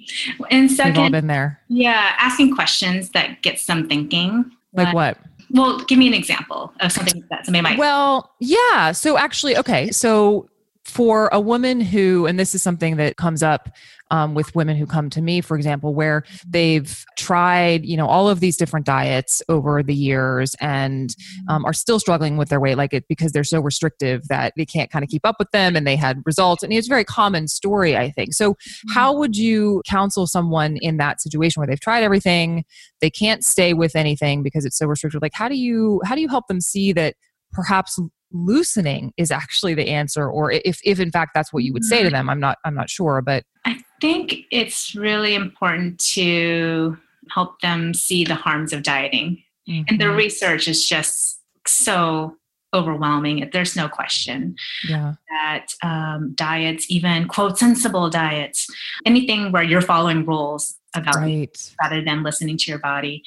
and 0.50 0.68
2nd 0.68 0.84
We've 0.86 0.98
all 0.98 1.10
been 1.10 1.26
there. 1.26 1.60
Yeah. 1.68 2.14
Asking 2.18 2.54
questions 2.54 3.10
that 3.10 3.42
get 3.42 3.58
some 3.58 3.88
thinking. 3.88 4.50
Like 4.72 4.94
what? 4.94 5.18
Well, 5.50 5.78
give 5.84 5.98
me 5.98 6.08
an 6.08 6.14
example 6.14 6.72
of 6.80 6.92
something 6.92 7.24
that 7.30 7.46
somebody 7.46 7.62
might. 7.62 7.78
Well, 7.78 8.30
yeah. 8.40 8.92
So 8.92 9.16
actually, 9.16 9.56
okay. 9.56 9.90
So 9.90 10.48
for 10.84 11.28
a 11.32 11.40
woman 11.40 11.80
who, 11.80 12.26
and 12.26 12.38
this 12.38 12.54
is 12.54 12.62
something 12.62 12.96
that 12.96 13.16
comes 13.16 13.42
up 13.42 13.70
um, 14.10 14.34
with 14.34 14.54
women 14.54 14.76
who 14.76 14.86
come 14.86 15.10
to 15.10 15.22
me, 15.22 15.40
for 15.40 15.56
example, 15.56 15.94
where 15.94 16.24
they've 16.46 17.04
tried, 17.16 17.84
you 17.84 17.96
know, 17.96 18.06
all 18.06 18.28
of 18.28 18.40
these 18.40 18.56
different 18.56 18.86
diets 18.86 19.42
over 19.48 19.82
the 19.82 19.94
years 19.94 20.54
and 20.60 21.14
um, 21.48 21.64
are 21.64 21.72
still 21.72 21.98
struggling 21.98 22.36
with 22.36 22.48
their 22.48 22.60
weight, 22.60 22.76
like 22.76 22.92
it 22.92 23.04
because 23.08 23.32
they're 23.32 23.44
so 23.44 23.60
restrictive 23.60 24.26
that 24.28 24.52
they 24.56 24.66
can't 24.66 24.90
kind 24.90 25.02
of 25.02 25.08
keep 25.08 25.26
up 25.26 25.36
with 25.38 25.50
them, 25.50 25.76
and 25.76 25.86
they 25.86 25.96
had 25.96 26.22
results. 26.24 26.62
And 26.62 26.72
it's 26.72 26.88
a 26.88 26.90
very 26.90 27.04
common 27.04 27.48
story, 27.48 27.96
I 27.96 28.10
think. 28.10 28.34
So, 28.34 28.56
how 28.92 29.16
would 29.16 29.36
you 29.36 29.82
counsel 29.86 30.26
someone 30.26 30.76
in 30.78 30.96
that 30.98 31.20
situation 31.20 31.60
where 31.60 31.66
they've 31.66 31.80
tried 31.80 32.02
everything, 32.02 32.64
they 33.00 33.10
can't 33.10 33.44
stay 33.44 33.74
with 33.74 33.96
anything 33.96 34.42
because 34.42 34.64
it's 34.64 34.78
so 34.78 34.86
restrictive? 34.86 35.22
Like, 35.22 35.34
how 35.34 35.48
do 35.48 35.56
you 35.56 36.00
how 36.04 36.14
do 36.14 36.20
you 36.20 36.28
help 36.28 36.46
them 36.48 36.60
see 36.60 36.92
that? 36.92 37.14
perhaps 37.52 37.98
loosening 38.32 39.12
is 39.16 39.30
actually 39.30 39.74
the 39.74 39.88
answer 39.88 40.28
or 40.28 40.50
if 40.50 40.80
if 40.84 41.00
in 41.00 41.10
fact 41.10 41.32
that's 41.34 41.52
what 41.52 41.64
you 41.64 41.72
would 41.72 41.84
say 41.84 42.02
to 42.02 42.10
them 42.10 42.28
i'm 42.28 42.40
not 42.40 42.58
i'm 42.64 42.74
not 42.74 42.90
sure 42.90 43.22
but 43.22 43.42
i 43.64 43.78
think 44.00 44.40
it's 44.50 44.94
really 44.94 45.34
important 45.34 45.98
to 45.98 46.96
help 47.30 47.60
them 47.60 47.94
see 47.94 48.24
the 48.24 48.34
harms 48.34 48.72
of 48.72 48.82
dieting 48.82 49.42
mm-hmm. 49.68 49.82
and 49.88 50.00
the 50.00 50.04
mm-hmm. 50.04 50.16
research 50.16 50.68
is 50.68 50.86
just 50.86 51.40
so 51.66 52.36
overwhelming 52.74 53.48
there's 53.52 53.74
no 53.74 53.88
question 53.88 54.54
yeah. 54.86 55.14
that 55.30 55.68
um, 55.82 56.32
diets 56.34 56.90
even 56.90 57.26
quote 57.26 57.58
sensible 57.58 58.10
diets 58.10 58.66
anything 59.06 59.50
where 59.52 59.62
you're 59.62 59.80
following 59.80 60.26
rules 60.26 60.76
about 60.94 61.16
right. 61.16 61.72
rather 61.80 62.02
than 62.02 62.22
listening 62.22 62.58
to 62.58 62.70
your 62.70 62.78
body 62.78 63.22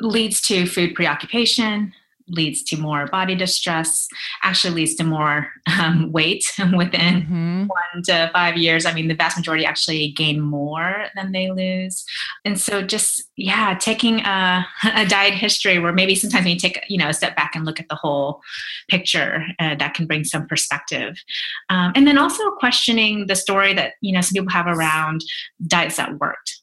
leads 0.00 0.40
to 0.40 0.64
food 0.66 0.94
preoccupation 0.94 1.92
leads 2.28 2.62
to 2.62 2.76
more 2.76 3.06
body 3.06 3.34
distress, 3.34 4.08
actually 4.42 4.74
leads 4.74 4.94
to 4.94 5.04
more 5.04 5.48
um, 5.78 6.10
weight 6.10 6.50
within 6.76 7.22
mm-hmm. 7.22 7.64
one 7.66 8.02
to 8.04 8.30
five 8.32 8.56
years. 8.56 8.86
I 8.86 8.94
mean, 8.94 9.08
the 9.08 9.14
vast 9.14 9.36
majority 9.36 9.66
actually 9.66 10.12
gain 10.12 10.40
more 10.40 11.06
than 11.14 11.32
they 11.32 11.50
lose. 11.50 12.04
And 12.44 12.58
so 12.58 12.82
just, 12.82 13.24
yeah, 13.36 13.76
taking 13.78 14.20
a, 14.20 14.66
a 14.94 15.06
diet 15.06 15.34
history 15.34 15.78
where 15.78 15.92
maybe 15.92 16.14
sometimes 16.14 16.44
when 16.44 16.54
you 16.54 16.60
take, 16.60 16.80
you 16.88 16.98
know, 16.98 17.08
a 17.08 17.14
step 17.14 17.36
back 17.36 17.54
and 17.54 17.64
look 17.64 17.80
at 17.80 17.88
the 17.88 17.94
whole 17.94 18.40
picture, 18.88 19.44
uh, 19.58 19.74
that 19.76 19.94
can 19.94 20.06
bring 20.06 20.24
some 20.24 20.46
perspective. 20.46 21.16
Um, 21.68 21.92
and 21.94 22.06
then 22.06 22.18
also 22.18 22.50
questioning 22.52 23.26
the 23.26 23.36
story 23.36 23.74
that, 23.74 23.92
you 24.00 24.12
know, 24.12 24.20
some 24.20 24.34
people 24.34 24.50
have 24.50 24.66
around 24.66 25.22
diets 25.66 25.96
that 25.96 26.18
worked. 26.18 26.60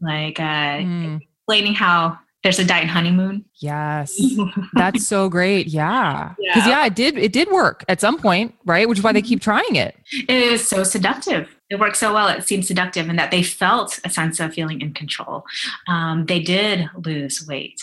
Like 0.00 0.40
uh, 0.40 0.82
mm. 0.82 1.20
explaining 1.22 1.74
how 1.74 2.18
there's 2.42 2.58
a 2.58 2.64
diet 2.64 2.88
honeymoon. 2.88 3.44
Yes. 3.60 4.20
That's 4.74 5.06
so 5.06 5.28
great. 5.28 5.68
Yeah. 5.68 6.34
Because 6.38 6.66
yeah. 6.66 6.80
yeah. 6.80 6.86
it 6.86 6.94
did 6.94 7.16
it 7.16 7.32
did 7.32 7.50
work 7.50 7.84
at 7.88 8.00
some 8.00 8.18
point, 8.18 8.54
right? 8.64 8.88
Which 8.88 8.98
is 8.98 9.04
why 9.04 9.12
they 9.12 9.22
keep 9.22 9.40
trying 9.40 9.76
it. 9.76 9.96
It 10.12 10.30
is 10.30 10.66
so 10.66 10.82
seductive. 10.82 11.48
It 11.70 11.78
worked 11.78 11.96
so 11.96 12.12
well. 12.12 12.28
It 12.28 12.42
seemed 12.44 12.66
seductive 12.66 13.08
and 13.08 13.18
that 13.18 13.30
they 13.30 13.42
felt 13.42 13.98
a 14.04 14.10
sense 14.10 14.40
of 14.40 14.52
feeling 14.52 14.80
in 14.80 14.92
control. 14.92 15.44
Um, 15.88 16.26
they 16.26 16.40
did 16.40 16.90
lose 16.96 17.46
weight. 17.46 17.80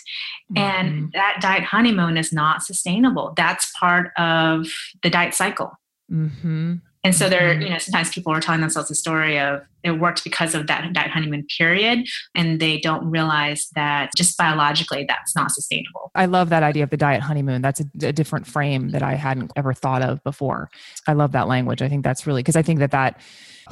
Mm-hmm. 0.52 0.58
And 0.58 1.12
that 1.14 1.38
diet 1.42 1.64
honeymoon 1.64 2.18
is 2.18 2.34
not 2.34 2.62
sustainable. 2.62 3.34
That's 3.38 3.72
part 3.80 4.12
of 4.18 4.68
the 5.02 5.10
diet 5.10 5.34
cycle. 5.34 5.72
Mm-hmm. 6.12 6.76
And 7.04 7.16
so 7.16 7.30
there, 7.30 7.54
mm-hmm. 7.54 7.62
you 7.62 7.70
know, 7.70 7.78
sometimes 7.78 8.10
people 8.10 8.34
are 8.34 8.42
telling 8.42 8.62
themselves 8.62 8.92
a 8.92 8.96
story 8.96 9.40
of 9.40 9.62
it 9.84 9.92
worked 9.92 10.26
because 10.26 10.54
of 10.54 10.68
that 10.68 10.92
diet 10.92 11.12
honeymoon 11.12 11.48
period, 11.58 12.06
and 12.36 12.60
they 12.60 12.80
don't 12.80 13.10
realize 13.10 13.70
that 13.76 14.12
just 14.18 14.38
biologically 14.38 15.06
that's 15.08 15.34
not 15.36 15.52
sustainable. 15.52 16.12
I 16.16 16.26
love 16.26 16.50
that 16.50 16.64
idea 16.64 16.84
of 16.84 16.90
the 16.90 16.98
diet 16.98 17.22
honeymoon. 17.22 17.62
That's 17.62 17.80
a, 17.80 17.86
a 18.08 18.12
different 18.12 18.46
frame 18.46 18.90
that 18.92 19.02
I 19.02 19.14
hadn't 19.14 19.54
ever 19.56 19.74
thought 19.74 20.02
of 20.02 20.22
before. 20.26 20.70
I 21.08 21.14
love 21.14 21.32
that 21.32 21.48
language. 21.48 21.82
I 21.82 21.88
think 21.88 22.04
that's 22.04 22.28
really 22.28 22.42
because 22.42 22.58
I 22.58 22.62
think 22.62 22.80
that 22.80 22.92
that 22.92 23.22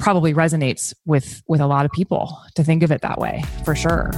probably 0.00 0.32
resonates 0.32 0.94
with 1.04 1.42
with 1.48 1.60
a 1.60 1.66
lot 1.66 1.84
of 1.84 1.92
people 1.92 2.40
to 2.54 2.64
think 2.64 2.82
of 2.82 2.90
it 2.90 3.02
that 3.02 3.18
way 3.18 3.42
for 3.64 3.74
sure. 3.74 4.10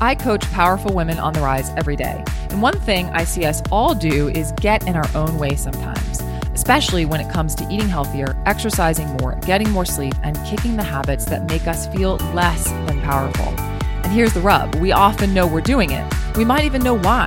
I 0.00 0.14
coach 0.14 0.44
powerful 0.52 0.94
women 0.94 1.18
on 1.18 1.34
the 1.34 1.40
rise 1.40 1.70
every 1.70 1.96
day. 1.96 2.24
And 2.50 2.62
one 2.62 2.78
thing 2.80 3.06
I 3.08 3.24
see 3.24 3.44
us 3.44 3.60
all 3.70 3.94
do 3.94 4.28
is 4.28 4.52
get 4.52 4.86
in 4.86 4.96
our 4.96 5.08
own 5.14 5.36
way 5.38 5.56
sometimes 5.56 6.22
especially 6.60 7.06
when 7.06 7.22
it 7.22 7.30
comes 7.30 7.54
to 7.54 7.64
eating 7.72 7.88
healthier, 7.88 8.36
exercising 8.44 9.06
more, 9.22 9.34
getting 9.46 9.70
more 9.70 9.86
sleep, 9.86 10.12
and 10.22 10.36
kicking 10.44 10.76
the 10.76 10.82
habits 10.82 11.24
that 11.24 11.48
make 11.48 11.66
us 11.66 11.86
feel 11.86 12.16
less 12.34 12.64
than 12.86 13.00
powerful. 13.00 13.48
And 14.04 14.12
here's 14.12 14.34
the 14.34 14.42
rub 14.42 14.74
we 14.74 14.92
often 14.92 15.32
know 15.32 15.46
we're 15.46 15.62
doing 15.62 15.90
it, 15.90 16.04
we 16.36 16.44
might 16.44 16.64
even 16.64 16.82
know 16.82 16.98
why. 16.98 17.26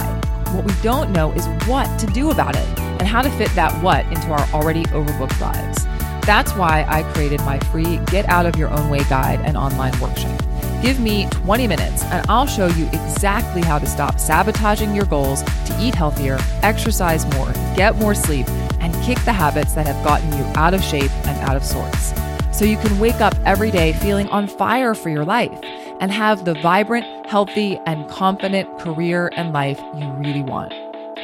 What 0.52 0.66
we 0.66 0.74
don't 0.84 1.12
know 1.12 1.32
is 1.32 1.48
what 1.68 1.88
to 2.00 2.06
do 2.06 2.30
about 2.30 2.56
it 2.56 2.80
and 2.80 3.08
how 3.08 3.24
to 3.24 3.32
fit 3.32 3.50
that 3.56 3.74
what 3.84 4.06
into 4.06 4.32
our 4.32 4.48
already 4.54 4.84
overbooked 4.98 5.42
lives. 5.42 5.84
That's 6.28 6.54
why 6.54 6.86
I 6.88 7.02
created 7.14 7.40
my 7.40 7.58
free 7.72 7.98
Get 8.12 8.30
Out 8.30 8.46
of 8.46 8.56
Your 8.56 8.70
Own 8.70 8.92
Way 8.92 9.04
guide 9.10 9.40
and 9.42 9.58
online 9.58 10.00
workshop. 10.00 10.40
Give 10.84 11.00
me 11.00 11.28
20 11.32 11.66
minutes 11.66 12.04
and 12.04 12.24
I'll 12.30 12.46
show 12.46 12.68
you 12.68 12.86
exactly 12.88 13.64
how 13.64 13.80
to 13.80 13.88
stop 13.88 14.20
sabotaging 14.20 14.94
your 14.94 15.06
goals 15.06 15.42
to 15.42 15.78
eat 15.80 15.96
healthier, 15.96 16.38
exercise 16.62 17.26
more, 17.36 17.52
get 17.76 17.96
more 17.96 18.14
sleep, 18.14 18.46
and 18.84 18.94
kick 19.04 19.18
the 19.26 19.34
habits 19.34 19.74
that 19.74 19.88
have 19.88 20.04
gotten 20.04 20.32
you 20.38 20.44
out 20.56 20.74
of 20.74 20.84
shape 20.84 21.12
and 21.26 21.40
out 21.50 21.56
of 21.56 21.64
sorts. 21.64 22.14
So 22.52 22.66
you 22.66 22.78
can 22.78 23.00
wake 23.00 23.22
up 23.22 23.34
every 23.46 23.72
day 23.72 23.94
feeling 23.94 24.28
on 24.30 24.48
fire 24.48 24.94
for 24.94 25.10
your 25.10 25.26
life 25.26 25.58
and 26.00 26.12
have 26.12 26.46
the 26.46 26.54
vibrant, 26.56 27.06
healthy, 27.26 27.80
and 27.88 28.08
confident 28.10 28.78
career 28.80 29.32
and 29.36 29.54
life 29.54 29.80
you 29.96 30.08
really 30.18 30.44
want. 30.44 30.74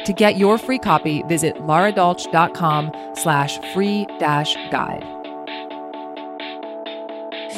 To 0.06 0.12
get 0.12 0.38
your 0.38 0.56
free 0.56 0.78
copy, 0.78 1.22
visit 1.24 1.54
laradolch.com 1.56 3.14
slash 3.14 3.58
free 3.74 4.06
dash 4.18 4.56
guide. 4.72 5.04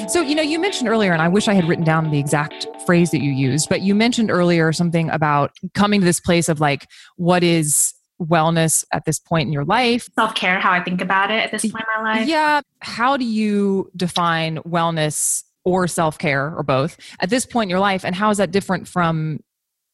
So, 0.09 0.21
you 0.21 0.35
know, 0.35 0.42
you 0.42 0.59
mentioned 0.59 0.88
earlier, 0.88 1.12
and 1.12 1.23
I 1.23 1.28
wish 1.28 1.47
I 1.47 1.54
had 1.54 1.68
written 1.68 1.85
down 1.85 2.11
the 2.11 2.18
exact 2.18 2.66
phrase 2.85 3.12
that 3.12 3.23
you 3.23 3.30
used, 3.30 3.68
but 3.68 3.82
you 3.82 3.94
mentioned 3.94 4.30
earlier 4.30 4.73
something 4.73 5.09
about 5.11 5.52
coming 5.75 6.00
to 6.00 6.04
this 6.04 6.18
place 6.18 6.49
of 6.49 6.61
like, 6.61 6.88
what 7.16 7.44
is 7.44 7.94
wellness 8.23 8.85
at 8.93 9.05
this 9.05 9.19
point 9.19 9.47
in 9.47 9.52
your 9.52 9.64
life? 9.64 10.09
Self 10.14 10.35
care, 10.35 10.61
how 10.61 10.73
I 10.73 10.83
think 10.83 11.00
about 11.00 11.31
it 11.31 11.43
at 11.43 11.50
this 11.50 11.62
point 11.62 11.85
in 11.97 12.02
my 12.02 12.14
life. 12.14 12.29
Yeah. 12.29 12.61
How 12.81 13.17
do 13.17 13.25
you 13.25 13.91
define 13.97 14.59
wellness 14.59 15.45
or 15.64 15.87
self 15.87 16.19
care 16.19 16.55
or 16.55 16.62
both 16.62 16.97
at 17.21 17.31
this 17.31 17.47
point 17.47 17.67
in 17.67 17.71
your 17.71 17.81
life? 17.81 18.05
And 18.05 18.14
how 18.14 18.31
is 18.31 18.38
that 18.38 18.50
different 18.50 18.88
from 18.88 19.41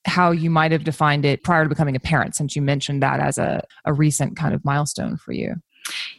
how 0.04 0.30
you 0.30 0.50
might 0.50 0.72
have 0.72 0.84
defined 0.84 1.24
it 1.24 1.42
prior 1.42 1.64
to 1.64 1.68
becoming 1.68 1.96
a 1.96 2.00
parent, 2.00 2.34
since 2.34 2.56
you 2.56 2.62
mentioned 2.62 3.02
that 3.02 3.20
as 3.20 3.38
a, 3.38 3.62
a 3.84 3.92
recent 3.92 4.36
kind 4.36 4.54
of 4.54 4.64
milestone 4.64 5.16
for 5.16 5.32
you? 5.32 5.54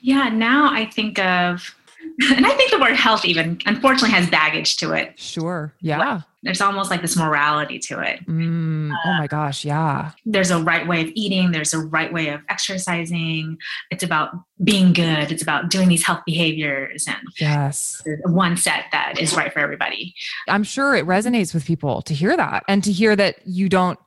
Yeah, 0.02 0.30
now 0.30 0.72
I 0.72 0.86
think 0.86 1.20
of 1.20 1.76
and 2.22 2.46
I 2.46 2.52
think 2.52 2.72
the 2.72 2.80
word 2.80 2.96
health 2.96 3.24
even 3.24 3.60
unfortunately 3.66 4.12
has 4.12 4.30
baggage 4.30 4.78
to 4.78 4.94
it. 4.94 5.18
Sure. 5.20 5.74
Yeah. 5.82 6.22
There's 6.44 6.62
almost 6.62 6.90
like 6.90 7.02
this 7.02 7.18
morality 7.18 7.80
to 7.80 8.00
it. 8.00 8.26
Mm, 8.26 8.92
oh 9.06 9.14
my 9.18 9.28
gosh. 9.28 9.66
Yeah. 9.66 10.12
There's 10.26 10.52
a 10.52 10.60
right 10.62 10.88
way 10.88 11.02
of 11.02 11.10
eating, 11.14 11.52
there's 11.52 11.74
a 11.74 11.80
right 11.80 12.12
way 12.12 12.30
of 12.30 12.42
exercising. 12.50 13.58
It's 13.92 14.04
about 14.04 14.32
being 14.64 14.94
good, 14.94 15.32
it's 15.32 15.42
about 15.44 15.70
doing 15.70 15.90
these 15.90 16.06
health 16.06 16.22
behaviors. 16.26 17.06
And 17.08 17.18
yes, 17.40 18.02
one 18.26 18.58
set 18.58 18.86
that 18.92 19.20
is 19.20 19.36
right 19.36 19.52
for 19.52 19.60
everybody. 19.60 20.14
I'm 20.48 20.64
sure 20.64 20.96
it 20.96 21.06
resonates 21.06 21.54
with 21.54 21.66
people 21.66 22.02
to 22.04 22.14
hear 22.14 22.36
that 22.36 22.64
and 22.68 22.84
to 22.84 22.92
hear 22.92 23.16
that 23.16 23.40
you 23.46 23.70
don't 23.70 24.00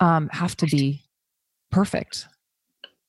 um, 0.00 0.28
have 0.32 0.56
to 0.58 0.66
be 0.66 1.04
perfect 1.70 2.26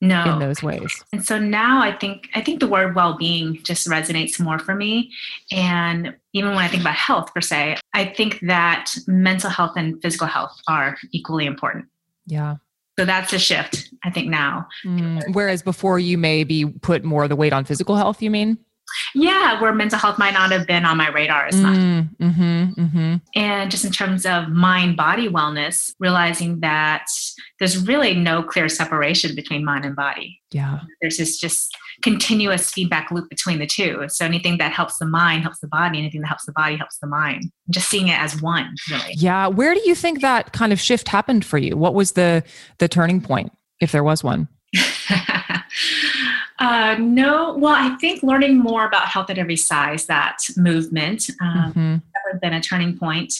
no. 0.01 0.33
in 0.33 0.39
those 0.39 0.61
ways. 0.61 1.03
And 1.13 1.25
so 1.25 1.39
now 1.39 1.81
i 1.81 1.91
think 1.91 2.29
i 2.35 2.41
think 2.41 2.59
the 2.59 2.67
word 2.67 2.95
well-being 2.95 3.61
just 3.63 3.87
resonates 3.87 4.39
more 4.39 4.59
for 4.59 4.75
me. 4.75 5.11
And 5.51 6.15
even 6.33 6.51
when 6.51 6.59
i 6.59 6.67
think 6.67 6.81
about 6.81 6.95
health 6.95 7.33
per 7.33 7.41
se 7.41 7.77
i 7.93 8.05
think 8.05 8.39
that 8.41 8.91
mental 9.07 9.49
health 9.49 9.73
and 9.75 10.01
physical 10.01 10.27
health 10.27 10.59
are 10.67 10.97
equally 11.11 11.45
important. 11.45 11.85
Yeah. 12.27 12.55
So 12.97 13.05
that's 13.05 13.33
a 13.33 13.39
shift 13.39 13.89
i 14.03 14.09
think 14.09 14.27
now. 14.29 14.67
Mm, 14.85 15.33
whereas 15.33 15.61
before 15.61 15.99
you 15.99 16.17
maybe 16.17 16.65
put 16.65 17.03
more 17.03 17.23
of 17.23 17.29
the 17.29 17.35
weight 17.35 17.53
on 17.53 17.65
physical 17.65 17.95
health 17.95 18.21
you 18.21 18.31
mean 18.31 18.57
yeah, 19.15 19.61
where 19.61 19.73
mental 19.73 19.97
health 19.97 20.19
might 20.19 20.33
not 20.33 20.51
have 20.51 20.67
been 20.67 20.83
on 20.83 20.97
my 20.97 21.09
radar 21.09 21.47
as 21.47 21.55
much. 21.55 21.77
Mm, 21.77 22.09
mm-hmm, 22.17 22.81
mm-hmm. 22.81 23.15
And 23.33 23.71
just 23.71 23.85
in 23.85 23.91
terms 23.91 24.25
of 24.25 24.49
mind 24.49 24.97
body 24.97 25.29
wellness, 25.29 25.93
realizing 25.99 26.59
that 26.59 27.07
there's 27.59 27.87
really 27.87 28.13
no 28.13 28.43
clear 28.43 28.67
separation 28.67 29.33
between 29.33 29.63
mind 29.63 29.85
and 29.85 29.95
body. 29.95 30.41
Yeah. 30.51 30.81
There's 31.01 31.17
this 31.17 31.39
just 31.39 31.75
continuous 32.01 32.71
feedback 32.71 33.09
loop 33.09 33.29
between 33.29 33.59
the 33.59 33.67
two. 33.67 34.05
So 34.09 34.25
anything 34.25 34.57
that 34.57 34.73
helps 34.73 34.97
the 34.97 35.05
mind 35.05 35.43
helps 35.43 35.59
the 35.59 35.67
body, 35.67 35.97
anything 35.97 36.21
that 36.21 36.27
helps 36.27 36.45
the 36.45 36.51
body 36.51 36.75
helps 36.75 36.97
the 36.99 37.07
mind. 37.07 37.51
Just 37.69 37.89
seeing 37.89 38.09
it 38.09 38.19
as 38.19 38.41
one, 38.41 38.75
really. 38.91 39.13
Yeah. 39.13 39.47
Where 39.47 39.73
do 39.73 39.81
you 39.85 39.95
think 39.95 40.19
that 40.21 40.51
kind 40.51 40.73
of 40.73 40.79
shift 40.79 41.07
happened 41.07 41.45
for 41.45 41.57
you? 41.57 41.77
What 41.77 41.93
was 41.93 42.11
the 42.11 42.43
the 42.79 42.89
turning 42.89 43.21
point, 43.21 43.53
if 43.79 43.93
there 43.93 44.03
was 44.03 44.23
one? 44.23 44.49
Uh, 46.59 46.95
no, 46.99 47.57
well, 47.57 47.75
I 47.75 47.95
think 47.97 48.23
learning 48.23 48.57
more 48.57 48.85
about 48.85 49.07
health 49.07 49.29
at 49.29 49.37
every 49.37 49.57
size, 49.57 50.05
that 50.05 50.37
movement, 50.55 51.29
um, 51.41 51.73
mm-hmm. 51.75 52.37
been 52.39 52.53
a 52.53 52.61
turning 52.61 52.97
point. 52.97 53.33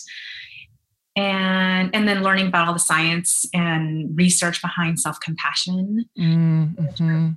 And, 1.18 1.96
and 1.96 2.06
then 2.06 2.24
learning 2.24 2.48
about 2.48 2.68
all 2.68 2.74
the 2.74 2.80
science 2.80 3.46
and 3.54 4.18
research 4.18 4.62
behind 4.62 5.00
self 5.00 5.18
compassion. 5.22 6.10
Mm-hmm. 6.20 7.30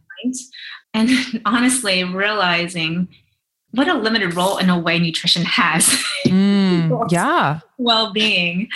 And 0.94 1.11
honestly, 1.44 2.02
realizing 2.02 3.08
what 3.73 3.88
a 3.88 3.94
limited 3.94 4.35
role 4.35 4.56
in 4.58 4.70
a 4.70 4.78
way 4.78 4.99
nutrition 4.99 5.44
has. 5.44 6.02
Mm, 6.26 7.11
yeah. 7.11 7.61
well 7.78 8.12
being. 8.12 8.68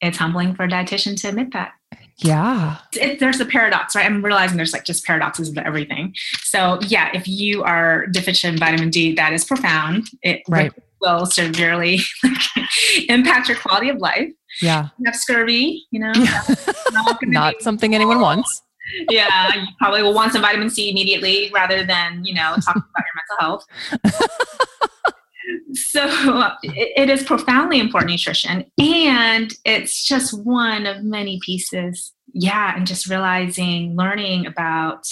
It's 0.00 0.16
humbling 0.16 0.54
for 0.54 0.62
a 0.62 0.68
dietitian 0.68 1.20
to 1.20 1.28
admit 1.28 1.52
that. 1.52 1.72
Yeah. 2.18 2.78
It, 2.92 3.18
there's 3.20 3.40
a 3.40 3.44
paradox, 3.44 3.96
right? 3.96 4.06
I'm 4.06 4.24
realizing 4.24 4.56
there's 4.56 4.72
like 4.72 4.84
just 4.84 5.04
paradoxes 5.04 5.48
of 5.48 5.58
everything. 5.58 6.14
So, 6.42 6.78
yeah, 6.82 7.10
if 7.12 7.26
you 7.26 7.62
are 7.64 8.06
deficient 8.06 8.54
in 8.54 8.60
vitamin 8.60 8.90
D, 8.90 9.14
that 9.14 9.32
is 9.32 9.44
profound. 9.44 10.08
It 10.22 10.42
right. 10.48 10.72
will 11.00 11.26
severely 11.26 12.00
impact 13.08 13.48
your 13.48 13.58
quality 13.58 13.88
of 13.88 13.98
life. 13.98 14.30
Yeah. 14.62 14.88
You 14.98 15.06
have 15.06 15.16
scurvy, 15.16 15.84
you 15.90 16.00
know, 16.00 16.12
not, 16.92 17.18
not 17.22 17.62
something 17.62 17.94
anyone 17.94 18.20
wants. 18.20 18.62
yeah, 19.10 19.54
you 19.54 19.66
probably 19.78 20.02
will 20.02 20.14
want 20.14 20.32
some 20.32 20.42
vitamin 20.42 20.70
C 20.70 20.90
immediately 20.90 21.50
rather 21.52 21.84
than, 21.84 22.24
you 22.24 22.34
know, 22.34 22.54
talking 22.64 22.82
about 22.90 23.04
your 23.04 23.14
mental 23.16 23.40
health 23.40 24.68
so 25.74 26.52
it, 26.62 26.92
it 26.96 27.10
is 27.10 27.22
profoundly 27.22 27.78
important 27.78 28.10
nutrition 28.10 28.64
and 28.78 29.54
it's 29.64 30.04
just 30.04 30.32
one 30.44 30.86
of 30.86 31.02
many 31.02 31.38
pieces 31.44 32.12
yeah 32.32 32.76
and 32.76 32.86
just 32.86 33.08
realizing 33.08 33.96
learning 33.96 34.46
about 34.46 35.06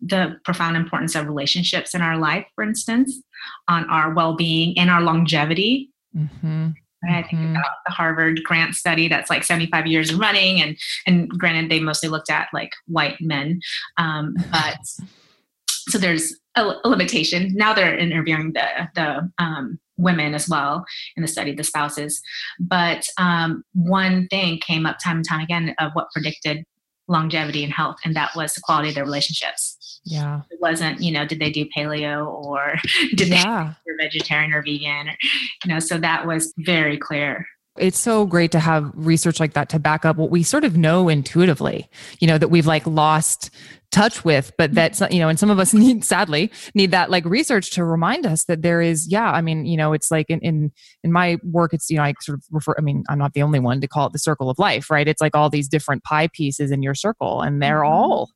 the 0.00 0.36
profound 0.44 0.76
importance 0.76 1.14
of 1.14 1.26
relationships 1.26 1.94
in 1.94 2.02
our 2.02 2.18
life 2.18 2.46
for 2.54 2.64
instance 2.64 3.20
on 3.68 3.88
our 3.90 4.12
well-being 4.12 4.78
and 4.78 4.90
our 4.90 5.00
longevity 5.00 5.90
mm-hmm. 6.16 6.70
I 7.08 7.22
think 7.22 7.42
mm-hmm. 7.42 7.50
about 7.50 7.72
the 7.86 7.92
Harvard 7.92 8.42
grant 8.44 8.74
study 8.74 9.08
that's 9.08 9.30
like 9.30 9.44
75 9.44 9.86
years 9.86 10.14
running, 10.14 10.60
and 10.62 10.76
and 11.06 11.28
granted 11.28 11.70
they 11.70 11.80
mostly 11.80 12.08
looked 12.08 12.30
at 12.30 12.48
like 12.52 12.72
white 12.86 13.20
men, 13.20 13.60
um, 13.98 14.34
but 14.50 14.78
so 15.68 15.98
there's 15.98 16.34
a, 16.56 16.72
a, 16.84 16.88
limitation. 16.88 17.54
Now 17.54 17.74
they're 17.74 17.96
interviewing 17.96 18.52
the 18.52 18.88
the 18.94 19.30
um, 19.38 19.78
women 19.96 20.34
as 20.34 20.48
well 20.48 20.84
in 21.16 21.22
the 21.22 21.28
study, 21.28 21.54
the 21.54 21.64
spouses. 21.64 22.20
But 22.58 23.06
um, 23.18 23.64
one 23.74 24.26
thing 24.28 24.58
came 24.58 24.86
up 24.86 24.98
time 25.02 25.18
and 25.18 25.28
time 25.28 25.40
again 25.40 25.74
of 25.78 25.92
what 25.92 26.10
predicted 26.12 26.64
longevity 27.06 27.62
and 27.64 27.72
health, 27.72 27.96
and 28.04 28.16
that 28.16 28.34
was 28.34 28.54
the 28.54 28.60
quality 28.62 28.88
of 28.88 28.94
their 28.94 29.04
relationships. 29.04 30.00
Yeah, 30.06 30.42
it 30.50 30.60
wasn't 30.60 31.00
you 31.00 31.12
know 31.12 31.26
did 31.26 31.38
they 31.38 31.50
do 31.50 31.66
paleo 31.76 32.26
or 32.26 32.74
did 33.14 33.28
yeah. 33.28 33.74
they 33.86 33.92
were 33.92 33.98
vegetarian 33.98 34.52
or 34.52 34.62
vegan, 34.62 35.08
or, 35.08 35.16
you 35.64 35.72
know. 35.72 35.78
So 35.78 35.98
that 35.98 36.26
was 36.26 36.52
very 36.58 36.98
clear 36.98 37.46
it's 37.78 37.98
so 37.98 38.24
great 38.24 38.52
to 38.52 38.60
have 38.60 38.92
research 38.94 39.40
like 39.40 39.54
that 39.54 39.68
to 39.70 39.78
back 39.78 40.04
up 40.04 40.16
what 40.16 40.30
we 40.30 40.42
sort 40.42 40.64
of 40.64 40.76
know 40.76 41.08
intuitively, 41.08 41.88
you 42.20 42.26
know, 42.26 42.38
that 42.38 42.48
we've 42.48 42.66
like 42.66 42.86
lost 42.86 43.50
touch 43.90 44.24
with, 44.24 44.52
but 44.56 44.72
that's, 44.74 45.00
you 45.10 45.18
know, 45.18 45.28
and 45.28 45.38
some 45.38 45.50
of 45.50 45.58
us 45.58 45.74
need, 45.74 46.04
sadly, 46.04 46.52
need 46.74 46.92
that 46.92 47.10
like 47.10 47.24
research 47.24 47.70
to 47.70 47.84
remind 47.84 48.26
us 48.26 48.44
that 48.44 48.62
there 48.62 48.80
is, 48.80 49.08
yeah, 49.08 49.30
I 49.30 49.40
mean, 49.40 49.66
you 49.66 49.76
know, 49.76 49.92
it's 49.92 50.10
like 50.10 50.30
in, 50.30 50.40
in, 50.40 50.72
in 51.02 51.12
my 51.12 51.38
work, 51.42 51.74
it's, 51.74 51.90
you 51.90 51.96
know, 51.96 52.04
I 52.04 52.14
sort 52.20 52.38
of 52.38 52.44
refer, 52.50 52.74
I 52.78 52.80
mean, 52.80 53.04
I'm 53.08 53.18
not 53.18 53.34
the 53.34 53.42
only 53.42 53.58
one 53.58 53.80
to 53.80 53.88
call 53.88 54.06
it 54.06 54.12
the 54.12 54.18
circle 54.18 54.50
of 54.50 54.58
life, 54.58 54.90
right? 54.90 55.08
It's 55.08 55.20
like 55.20 55.34
all 55.34 55.50
these 55.50 55.68
different 55.68 56.04
pie 56.04 56.28
pieces 56.28 56.70
in 56.70 56.82
your 56.82 56.94
circle 56.94 57.40
and 57.40 57.60
they're 57.60 57.82
mm-hmm. 57.82 57.92
all 57.92 58.30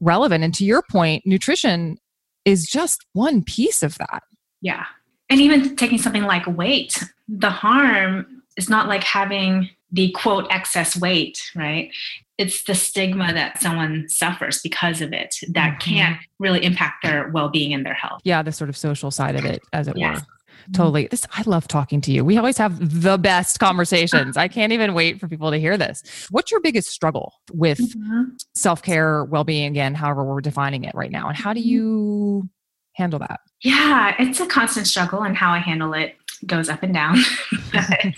relevant. 0.00 0.44
And 0.44 0.54
to 0.54 0.64
your 0.64 0.82
point, 0.82 1.26
nutrition 1.26 1.96
is 2.44 2.66
just 2.66 3.06
one 3.14 3.42
piece 3.42 3.82
of 3.82 3.96
that. 3.98 4.22
Yeah. 4.60 4.84
And 5.30 5.40
even 5.40 5.76
taking 5.76 5.98
something 5.98 6.24
like 6.24 6.46
weight, 6.46 7.02
the 7.28 7.50
harm 7.50 8.41
it's 8.56 8.68
not 8.68 8.88
like 8.88 9.04
having 9.04 9.70
the 9.90 10.10
quote 10.12 10.46
excess 10.50 10.96
weight, 10.96 11.42
right? 11.54 11.90
It's 12.38 12.64
the 12.64 12.74
stigma 12.74 13.32
that 13.32 13.60
someone 13.60 14.08
suffers 14.08 14.60
because 14.62 15.00
of 15.00 15.12
it 15.12 15.36
that 15.48 15.78
mm-hmm. 15.78 15.90
can't 15.90 16.16
really 16.38 16.64
impact 16.64 17.02
their 17.02 17.28
well 17.28 17.48
being 17.48 17.72
and 17.74 17.84
their 17.84 17.94
health. 17.94 18.20
Yeah, 18.24 18.42
the 18.42 18.52
sort 18.52 18.70
of 18.70 18.76
social 18.76 19.10
side 19.10 19.36
of 19.36 19.44
it, 19.44 19.62
as 19.72 19.88
it 19.88 19.96
yes. 19.96 20.20
were. 20.20 20.26
Totally. 20.72 21.08
This 21.10 21.26
I 21.36 21.42
love 21.42 21.66
talking 21.66 22.00
to 22.02 22.12
you. 22.12 22.24
We 22.24 22.36
always 22.38 22.56
have 22.58 23.02
the 23.02 23.18
best 23.18 23.58
conversations. 23.58 24.36
I 24.36 24.46
can't 24.48 24.72
even 24.72 24.94
wait 24.94 25.18
for 25.18 25.26
people 25.26 25.50
to 25.50 25.58
hear 25.58 25.76
this. 25.76 26.28
What's 26.30 26.52
your 26.52 26.60
biggest 26.60 26.88
struggle 26.88 27.34
with 27.52 27.78
mm-hmm. 27.78 28.34
self-care, 28.54 29.24
well-being 29.24 29.66
again, 29.66 29.94
however 29.94 30.24
we're 30.24 30.40
defining 30.40 30.84
it 30.84 30.94
right 30.94 31.10
now? 31.10 31.28
And 31.28 31.36
how 31.36 31.52
do 31.52 31.60
mm-hmm. 31.60 31.68
you 31.68 32.50
handle 32.94 33.18
that? 33.18 33.40
Yeah, 33.62 34.14
it's 34.18 34.38
a 34.38 34.46
constant 34.46 34.86
struggle 34.86 35.22
and 35.22 35.36
how 35.36 35.50
I 35.50 35.58
handle 35.58 35.94
it 35.94 36.16
goes 36.46 36.68
up 36.68 36.82
and 36.82 36.94
down. 36.94 37.16
I 37.74 38.14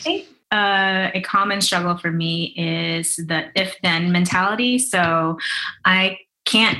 think 0.00 0.26
uh, 0.50 1.10
a 1.14 1.20
common 1.22 1.60
struggle 1.60 1.96
for 1.96 2.10
me 2.10 2.54
is 2.56 3.16
the 3.16 3.46
if 3.54 3.76
then 3.82 4.12
mentality. 4.12 4.78
So 4.78 5.38
I 5.84 6.18
can't 6.44 6.78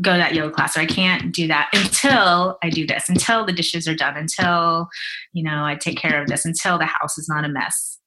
go 0.00 0.12
to 0.12 0.18
that 0.18 0.34
yoga 0.34 0.54
class 0.54 0.76
or 0.76 0.80
I 0.80 0.86
can't 0.86 1.34
do 1.34 1.46
that 1.48 1.68
until 1.74 2.58
I 2.62 2.70
do 2.70 2.86
this, 2.86 3.08
until 3.08 3.44
the 3.44 3.52
dishes 3.52 3.86
are 3.86 3.94
done, 3.94 4.16
until, 4.16 4.88
you 5.32 5.42
know, 5.42 5.64
I 5.64 5.74
take 5.74 5.98
care 5.98 6.20
of 6.20 6.28
this, 6.28 6.44
until 6.44 6.78
the 6.78 6.86
house 6.86 7.18
is 7.18 7.28
not 7.28 7.44
a 7.44 7.48
mess. 7.48 7.98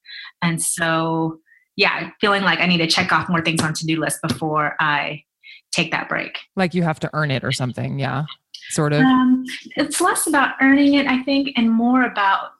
And 0.41 0.61
so, 0.61 1.39
yeah, 1.75 2.09
feeling 2.19 2.43
like 2.43 2.59
I 2.59 2.65
need 2.65 2.77
to 2.79 2.87
check 2.87 3.11
off 3.11 3.29
more 3.29 3.41
things 3.41 3.61
on 3.61 3.73
to 3.73 3.85
do 3.85 3.99
list 3.99 4.19
before 4.25 4.75
I 4.79 5.23
take 5.71 5.91
that 5.91 6.09
break. 6.09 6.39
Like 6.55 6.73
you 6.73 6.83
have 6.83 6.99
to 7.01 7.09
earn 7.13 7.31
it 7.31 7.43
or 7.43 7.51
something. 7.51 7.99
Yeah. 7.99 8.25
Sort 8.69 8.93
of. 8.93 9.01
Um, 9.01 9.45
it's 9.75 10.01
less 10.01 10.27
about 10.27 10.55
earning 10.61 10.95
it, 10.95 11.07
I 11.07 11.23
think, 11.23 11.51
and 11.55 11.71
more 11.71 12.03
about 12.03 12.51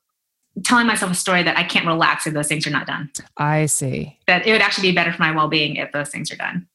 telling 0.64 0.88
myself 0.88 1.12
a 1.12 1.16
story 1.16 1.44
that 1.44 1.58
I 1.58 1.64
can't 1.64 1.86
relax 1.86 2.26
if 2.26 2.34
those 2.34 2.48
things 2.48 2.66
are 2.66 2.72
not 2.72 2.88
done. 2.88 3.12
I 3.38 3.66
see. 3.66 4.18
That 4.28 4.48
it 4.48 4.52
would 4.52 4.62
actually 4.62 4.90
be 4.90 4.96
better 4.96 5.12
for 5.12 5.22
my 5.22 5.32
well 5.32 5.48
being 5.48 5.76
if 5.76 5.92
those 5.92 6.10
things 6.10 6.32
are 6.32 6.38
done 6.38 6.68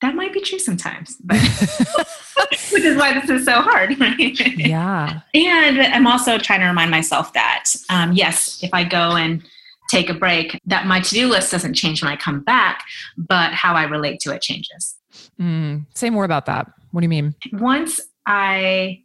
that 0.00 0.14
might 0.14 0.32
be 0.32 0.40
true 0.40 0.58
sometimes, 0.58 1.16
but 1.24 1.36
which 2.72 2.84
is 2.84 2.96
why 2.96 3.18
this 3.18 3.28
is 3.28 3.44
so 3.44 3.60
hard. 3.60 3.98
Right? 3.98 4.38
Yeah. 4.58 5.20
And 5.34 5.80
I'm 5.80 6.06
also 6.06 6.38
trying 6.38 6.60
to 6.60 6.66
remind 6.66 6.90
myself 6.90 7.32
that, 7.32 7.74
um, 7.88 8.12
yes, 8.12 8.62
if 8.62 8.72
I 8.72 8.84
go 8.84 9.16
and 9.16 9.42
take 9.90 10.10
a 10.10 10.14
break, 10.14 10.60
that 10.66 10.86
my 10.86 11.00
to 11.00 11.10
do 11.10 11.28
list 11.28 11.50
doesn't 11.50 11.74
change 11.74 12.02
when 12.02 12.12
I 12.12 12.16
come 12.16 12.40
back, 12.40 12.84
but 13.16 13.52
how 13.52 13.74
I 13.74 13.84
relate 13.84 14.20
to 14.20 14.34
it 14.34 14.42
changes. 14.42 14.96
Mm, 15.40 15.86
say 15.94 16.10
more 16.10 16.24
about 16.24 16.46
that. 16.46 16.70
What 16.90 17.00
do 17.00 17.04
you 17.04 17.08
mean? 17.08 17.34
Once 17.52 18.00
I 18.28 19.02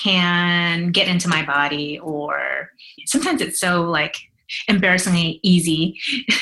can 0.00 0.92
get 0.92 1.08
into 1.08 1.28
my 1.28 1.44
body, 1.44 1.98
or 1.98 2.70
sometimes 3.06 3.42
it's 3.42 3.60
so 3.60 3.82
like 3.82 4.16
embarrassingly 4.68 5.40
easy 5.42 5.98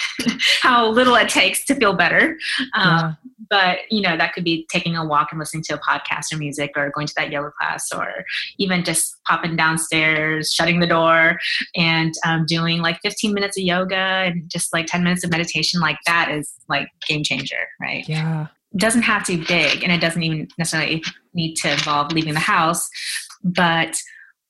how 0.62 0.88
little 0.88 1.14
it 1.16 1.28
takes 1.28 1.64
to 1.66 1.74
feel 1.74 1.94
better. 1.94 2.36
Um, 2.74 2.86
yeah. 2.86 3.12
But, 3.50 3.78
you 3.90 4.02
know, 4.02 4.14
that 4.16 4.34
could 4.34 4.44
be 4.44 4.66
taking 4.70 4.94
a 4.94 5.06
walk 5.06 5.28
and 5.30 5.38
listening 5.38 5.62
to 5.64 5.74
a 5.74 5.78
podcast 5.78 6.32
or 6.32 6.36
music 6.36 6.72
or 6.76 6.90
going 6.90 7.06
to 7.06 7.14
that 7.16 7.32
yoga 7.32 7.50
class 7.58 7.90
or 7.90 8.24
even 8.58 8.84
just 8.84 9.16
popping 9.26 9.56
downstairs, 9.56 10.52
shutting 10.52 10.80
the 10.80 10.86
door 10.86 11.38
and 11.74 12.12
um, 12.26 12.44
doing 12.44 12.82
like 12.82 13.00
15 13.00 13.32
minutes 13.32 13.56
of 13.56 13.64
yoga 13.64 13.96
and 13.96 14.50
just 14.50 14.74
like 14.74 14.84
10 14.86 15.02
minutes 15.02 15.24
of 15.24 15.30
meditation. 15.30 15.80
Like 15.80 15.96
that 16.04 16.30
is 16.30 16.52
like 16.68 16.88
game 17.06 17.24
changer, 17.24 17.56
right? 17.80 18.06
Yeah. 18.06 18.48
Doesn't 18.76 19.02
have 19.02 19.24
to 19.24 19.38
be 19.38 19.44
big 19.44 19.82
and 19.82 19.92
it 19.92 20.00
doesn't 20.00 20.22
even 20.22 20.48
necessarily 20.58 21.02
need 21.34 21.54
to 21.56 21.72
involve 21.72 22.12
leaving 22.12 22.34
the 22.34 22.40
house. 22.40 22.88
But 23.42 23.96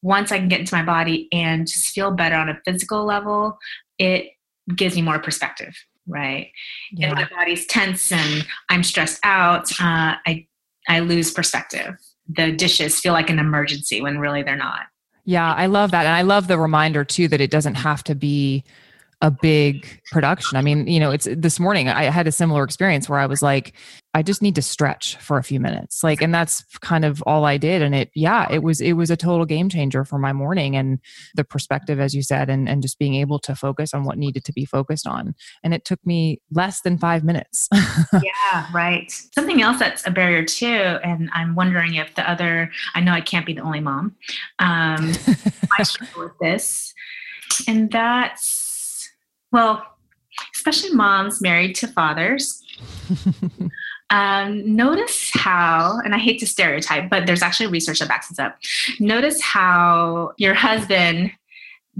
once 0.02 0.32
I 0.32 0.38
can 0.38 0.48
get 0.48 0.60
into 0.60 0.74
my 0.74 0.84
body 0.84 1.28
and 1.32 1.66
just 1.66 1.88
feel 1.88 2.10
better 2.10 2.36
on 2.36 2.48
a 2.48 2.58
physical 2.64 3.04
level, 3.04 3.58
it 3.98 4.30
gives 4.74 4.94
me 4.96 5.02
more 5.02 5.18
perspective, 5.18 5.74
right? 6.06 6.50
Yeah. 6.92 7.08
If 7.08 7.14
my 7.14 7.28
body's 7.36 7.66
tense 7.66 8.12
and 8.12 8.46
I'm 8.68 8.82
stressed 8.82 9.20
out, 9.22 9.70
uh, 9.80 10.16
I 10.26 10.46
I 10.88 11.00
lose 11.00 11.30
perspective. 11.30 11.96
The 12.28 12.52
dishes 12.52 12.98
feel 12.98 13.12
like 13.12 13.30
an 13.30 13.38
emergency 13.38 14.00
when 14.00 14.18
really 14.18 14.42
they're 14.42 14.56
not. 14.56 14.86
Yeah, 15.24 15.52
I 15.52 15.66
love 15.66 15.90
that, 15.90 16.06
and 16.06 16.14
I 16.14 16.22
love 16.22 16.46
the 16.46 16.58
reminder 16.58 17.04
too 17.04 17.28
that 17.28 17.40
it 17.40 17.50
doesn't 17.50 17.74
have 17.74 18.02
to 18.04 18.14
be 18.14 18.64
a 19.20 19.30
big 19.30 20.00
production. 20.12 20.56
I 20.56 20.62
mean, 20.62 20.86
you 20.86 21.00
know, 21.00 21.10
it's 21.10 21.26
this 21.36 21.58
morning 21.58 21.88
I 21.88 22.04
had 22.04 22.28
a 22.28 22.32
similar 22.32 22.62
experience 22.62 23.08
where 23.08 23.18
I 23.18 23.26
was 23.26 23.42
like, 23.42 23.72
I 24.14 24.22
just 24.22 24.42
need 24.42 24.54
to 24.54 24.62
stretch 24.62 25.16
for 25.16 25.38
a 25.38 25.42
few 25.42 25.58
minutes. 25.58 26.04
Like, 26.04 26.22
and 26.22 26.32
that's 26.32 26.62
kind 26.80 27.04
of 27.04 27.20
all 27.26 27.44
I 27.44 27.56
did. 27.56 27.82
And 27.82 27.94
it, 27.94 28.10
yeah, 28.14 28.46
it 28.48 28.62
was, 28.62 28.80
it 28.80 28.92
was 28.92 29.10
a 29.10 29.16
total 29.16 29.44
game 29.44 29.68
changer 29.68 30.04
for 30.04 30.18
my 30.18 30.32
morning 30.32 30.76
and 30.76 31.00
the 31.34 31.44
perspective, 31.44 31.98
as 31.98 32.14
you 32.14 32.22
said, 32.22 32.48
and, 32.48 32.68
and 32.68 32.80
just 32.80 32.98
being 32.98 33.14
able 33.16 33.40
to 33.40 33.56
focus 33.56 33.92
on 33.92 34.04
what 34.04 34.18
needed 34.18 34.44
to 34.44 34.52
be 34.52 34.64
focused 34.64 35.06
on. 35.06 35.34
And 35.64 35.74
it 35.74 35.84
took 35.84 36.04
me 36.06 36.40
less 36.52 36.80
than 36.82 36.96
five 36.96 37.24
minutes. 37.24 37.68
yeah, 38.12 38.66
right. 38.72 39.10
Something 39.34 39.62
else 39.62 39.80
that's 39.80 40.06
a 40.06 40.10
barrier 40.10 40.44
too. 40.44 40.66
And 40.66 41.28
I'm 41.32 41.56
wondering 41.56 41.94
if 41.94 42.14
the 42.14 42.28
other, 42.28 42.70
I 42.94 43.00
know 43.00 43.12
I 43.12 43.20
can't 43.20 43.46
be 43.46 43.52
the 43.52 43.62
only 43.62 43.80
mom. 43.80 44.16
Um, 44.60 45.12
I 45.78 45.82
struggle 45.82 46.24
with 46.24 46.38
this. 46.40 46.94
And 47.66 47.90
that's, 47.90 48.57
well, 49.52 49.84
especially 50.54 50.94
moms 50.94 51.40
married 51.40 51.74
to 51.76 51.88
fathers. 51.88 52.62
um, 54.10 54.76
notice 54.76 55.30
how, 55.32 56.00
and 56.04 56.14
I 56.14 56.18
hate 56.18 56.38
to 56.40 56.46
stereotype, 56.46 57.10
but 57.10 57.26
there's 57.26 57.42
actually 57.42 57.66
research 57.68 57.98
that 58.00 58.08
backs 58.08 58.28
this 58.28 58.38
up. 58.38 58.58
Notice 59.00 59.40
how 59.40 60.32
your 60.36 60.54
husband 60.54 61.32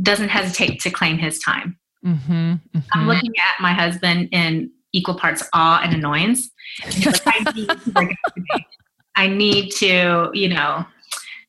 doesn't 0.03 0.29
hesitate 0.29 0.81
to 0.81 0.91
claim 0.91 1.19
his 1.19 1.39
time. 1.39 1.79
Mm-hmm, 2.05 2.33
mm-hmm. 2.33 2.79
I'm 2.93 3.07
looking 3.07 3.33
at 3.39 3.61
my 3.61 3.73
husband 3.73 4.29
in 4.33 4.71
equal 4.93 5.15
parts 5.15 5.43
awe 5.53 5.81
and 5.83 5.95
annoyance. 5.95 6.51
Like, 7.05 7.27
I, 7.27 7.53
need 7.55 7.71
I 9.17 9.27
need 9.27 9.71
to, 9.73 10.31
you 10.33 10.49
know, 10.49 10.87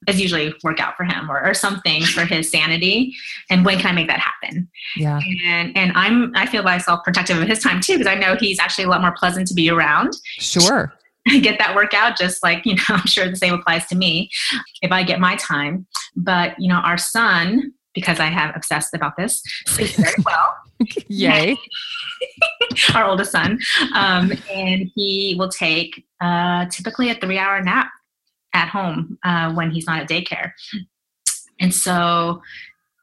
is 0.07 0.19
usually 0.19 0.53
work 0.63 0.79
out 0.79 0.95
for 0.95 1.03
him 1.03 1.29
or, 1.29 1.43
or 1.45 1.53
something 1.53 2.03
for 2.03 2.25
his 2.25 2.49
sanity. 2.49 3.15
And 3.49 3.65
when 3.65 3.77
can 3.79 3.87
i 3.87 3.91
make 3.93 4.07
that 4.07 4.19
happen? 4.19 4.69
Yeah. 4.95 5.19
And 5.45 5.75
and 5.75 5.91
i'm 5.95 6.35
i 6.35 6.45
feel 6.45 6.63
myself 6.63 7.03
protective 7.03 7.37
of 7.37 7.47
his 7.47 7.59
time 7.59 7.81
too 7.81 7.97
because 7.97 8.07
i 8.07 8.15
know 8.15 8.35
he's 8.35 8.59
actually 8.59 8.85
a 8.85 8.89
lot 8.89 9.01
more 9.01 9.13
pleasant 9.17 9.47
to 9.47 9.53
be 9.53 9.69
around. 9.69 10.13
Sure. 10.37 10.93
Get 11.41 11.59
that 11.59 11.75
workout 11.75 12.17
just 12.17 12.41
like 12.43 12.65
you 12.65 12.75
know 12.75 12.83
i'm 12.89 13.05
sure 13.05 13.29
the 13.29 13.35
same 13.35 13.53
applies 13.53 13.85
to 13.87 13.95
me 13.95 14.29
if 14.81 14.91
i 14.91 15.03
get 15.03 15.19
my 15.19 15.35
time. 15.35 15.85
But 16.15 16.59
you 16.59 16.69
know 16.69 16.77
our 16.77 16.97
son 16.97 17.73
because 17.93 18.19
i 18.19 18.27
have 18.27 18.55
obsessed 18.55 18.93
about 18.93 19.17
this 19.17 19.43
sleeps 19.67 19.95
very 19.95 20.13
well. 20.25 20.55
Yay. 21.09 21.57
Our 22.95 23.03
oldest 23.03 23.33
son. 23.33 23.59
Um, 23.93 24.31
and 24.49 24.89
he 24.95 25.35
will 25.37 25.49
take 25.49 26.05
uh, 26.21 26.67
typically 26.67 27.09
a 27.09 27.15
three 27.15 27.37
hour 27.37 27.61
nap 27.61 27.89
at 28.53 28.69
home 28.69 29.17
uh, 29.23 29.53
when 29.53 29.71
he's 29.71 29.87
not 29.87 30.01
at 30.01 30.09
daycare. 30.09 30.51
And 31.59 31.73
so 31.73 32.41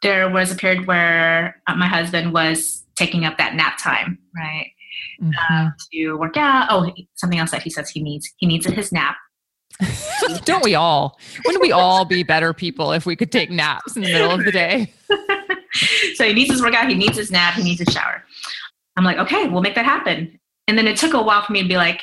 there 0.03 0.31
was 0.31 0.51
a 0.51 0.57
period 0.57 0.87
where 0.87 1.61
uh, 1.67 1.75
my 1.75 1.87
husband 1.87 2.33
was 2.33 2.85
taking 2.97 3.25
up 3.25 3.39
that 3.39 3.55
nap 3.55 3.79
time, 3.79 4.19
right? 4.35 4.71
Mm-hmm. 5.21 5.55
Uh, 5.55 5.71
to 5.93 6.15
work 6.15 6.37
out. 6.37 6.69
Oh, 6.71 6.91
something 7.15 7.39
else 7.39 7.51
that 7.51 7.63
he 7.63 7.71
says 7.71 7.91
he 7.91 8.03
needs. 8.03 8.31
He 8.39 8.47
needs 8.47 8.67
his 8.67 8.93
nap. 8.93 9.17
Don't 10.45 10.65
we 10.65 10.75
all? 10.75 11.19
Wouldn't 11.45 11.63
we 11.63 11.73
all 11.73 12.05
be 12.05 12.23
better 12.23 12.55
people 12.55 12.93
if 12.93 13.05
we 13.05 13.15
could 13.17 13.31
take 13.31 13.51
naps 13.51 13.97
in 13.97 14.03
the 14.03 14.13
middle 14.13 14.31
of 14.31 14.45
the 14.45 14.53
day? 14.53 14.93
so 16.15 16.25
he 16.25 16.33
needs 16.33 16.51
his 16.51 16.63
workout. 16.63 16.89
He 16.89 16.95
needs 16.95 17.17
his 17.17 17.31
nap. 17.31 17.55
He 17.55 17.63
needs 17.63 17.81
his 17.81 17.93
shower. 17.93 18.23
I'm 18.97 19.05
like, 19.05 19.19
okay, 19.19 19.49
we'll 19.49 19.63
make 19.63 19.75
that 19.75 19.85
happen. 19.85 20.39
And 20.69 20.79
then 20.79 20.87
it 20.87 20.97
took 20.97 21.15
a 21.15 21.23
while 21.23 21.43
for 21.43 21.53
me 21.53 21.63
to 21.63 21.69
be 21.69 21.77
like, 21.77 22.03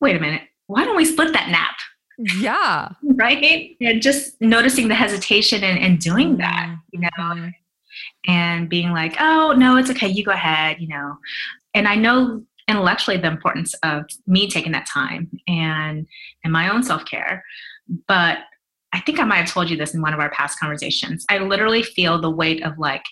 wait 0.00 0.16
a 0.16 0.20
minute, 0.20 0.42
why 0.66 0.84
don't 0.84 0.96
we 0.96 1.04
split 1.04 1.32
that 1.32 1.48
nap? 1.48 1.74
Yeah. 2.18 2.90
Right. 3.02 3.76
And 3.80 4.00
just 4.00 4.40
noticing 4.40 4.88
the 4.88 4.94
hesitation 4.94 5.64
and, 5.64 5.78
and 5.78 5.98
doing 5.98 6.36
that, 6.38 6.76
you 6.92 7.00
know, 7.00 7.08
mm-hmm. 7.18 7.48
and 8.28 8.68
being 8.68 8.92
like, 8.92 9.16
oh, 9.20 9.54
no, 9.56 9.76
it's 9.76 9.90
okay. 9.90 10.08
You 10.08 10.24
go 10.24 10.32
ahead, 10.32 10.76
you 10.80 10.88
know. 10.88 11.16
And 11.74 11.88
I 11.88 11.96
know 11.96 12.44
intellectually 12.68 13.16
the 13.16 13.28
importance 13.28 13.74
of 13.82 14.04
me 14.26 14.48
taking 14.48 14.72
that 14.72 14.86
time 14.86 15.30
and 15.46 16.06
and 16.42 16.52
my 16.52 16.72
own 16.72 16.82
self-care 16.82 17.44
but 18.08 18.38
i 18.92 19.00
think 19.00 19.20
i 19.20 19.24
might 19.24 19.36
have 19.36 19.50
told 19.50 19.68
you 19.68 19.76
this 19.76 19.94
in 19.94 20.00
one 20.00 20.14
of 20.14 20.20
our 20.20 20.30
past 20.30 20.58
conversations 20.58 21.26
i 21.28 21.38
literally 21.38 21.82
feel 21.82 22.18
the 22.18 22.30
weight 22.30 22.64
of 22.64 22.78
like 22.78 23.04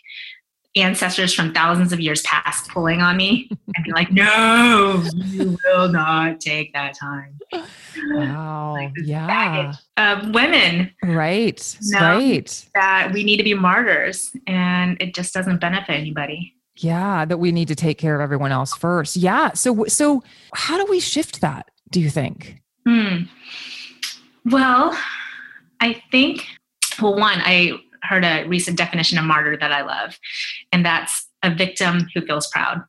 ancestors 0.77 1.35
from 1.35 1.53
thousands 1.53 1.93
of 1.93 2.01
years 2.01 2.23
past 2.23 2.71
pulling 2.71 3.01
on 3.01 3.17
me 3.17 3.49
and 3.77 3.85
be 3.85 3.93
like, 3.93 4.11
no, 4.11 5.03
you 5.15 5.59
will 5.65 5.89
not 5.89 6.41
take 6.41 6.73
that 6.73 6.97
time. 6.99 7.39
Wow. 8.11 8.73
Like 8.73 8.93
yeah. 8.97 9.75
Of 9.97 10.31
women. 10.31 10.91
Right. 11.03 11.77
Right. 11.93 12.67
That 12.75 13.11
we 13.13 13.25
need 13.25 13.37
to 13.37 13.43
be 13.43 13.55
martyrs 13.55 14.35
and 14.47 15.01
it 15.01 15.15
just 15.15 15.35
doesn't 15.35 15.61
benefit 15.61 15.93
anybody. 15.93 16.55
Yeah. 16.77 17.27
That 17.27 17.39
we 17.39 17.53
need 17.53 17.69
to 17.69 17.75
take 17.75 17.99
care 17.99 18.15
of 18.15 18.21
everyone 18.21 18.53
else 18.53 18.75
first. 18.75 19.17
Yeah. 19.17 19.53
So, 19.53 19.85
so 19.85 20.23
how 20.55 20.83
do 20.83 20.91
we 20.91 21.01
shift 21.01 21.43
that, 21.43 21.71
do 21.91 22.01
you 22.01 22.09
think? 22.09 22.63
Hmm. 22.87 23.25
Well, 24.47 24.99
I 25.81 26.03
think, 26.11 26.47
well, 27.01 27.17
one, 27.17 27.41
I 27.45 27.79
heard 28.03 28.25
a 28.25 28.45
recent 28.45 28.77
definition 28.77 29.19
of 29.19 29.25
martyr 29.25 29.57
that 29.57 29.73
I 29.73 29.83
love, 29.83 30.19
and 30.73 30.85
that's 30.85 31.27
a 31.43 31.55
victim 31.55 32.09
who 32.15 32.21
feels 32.23 32.49
proud. 32.49 32.83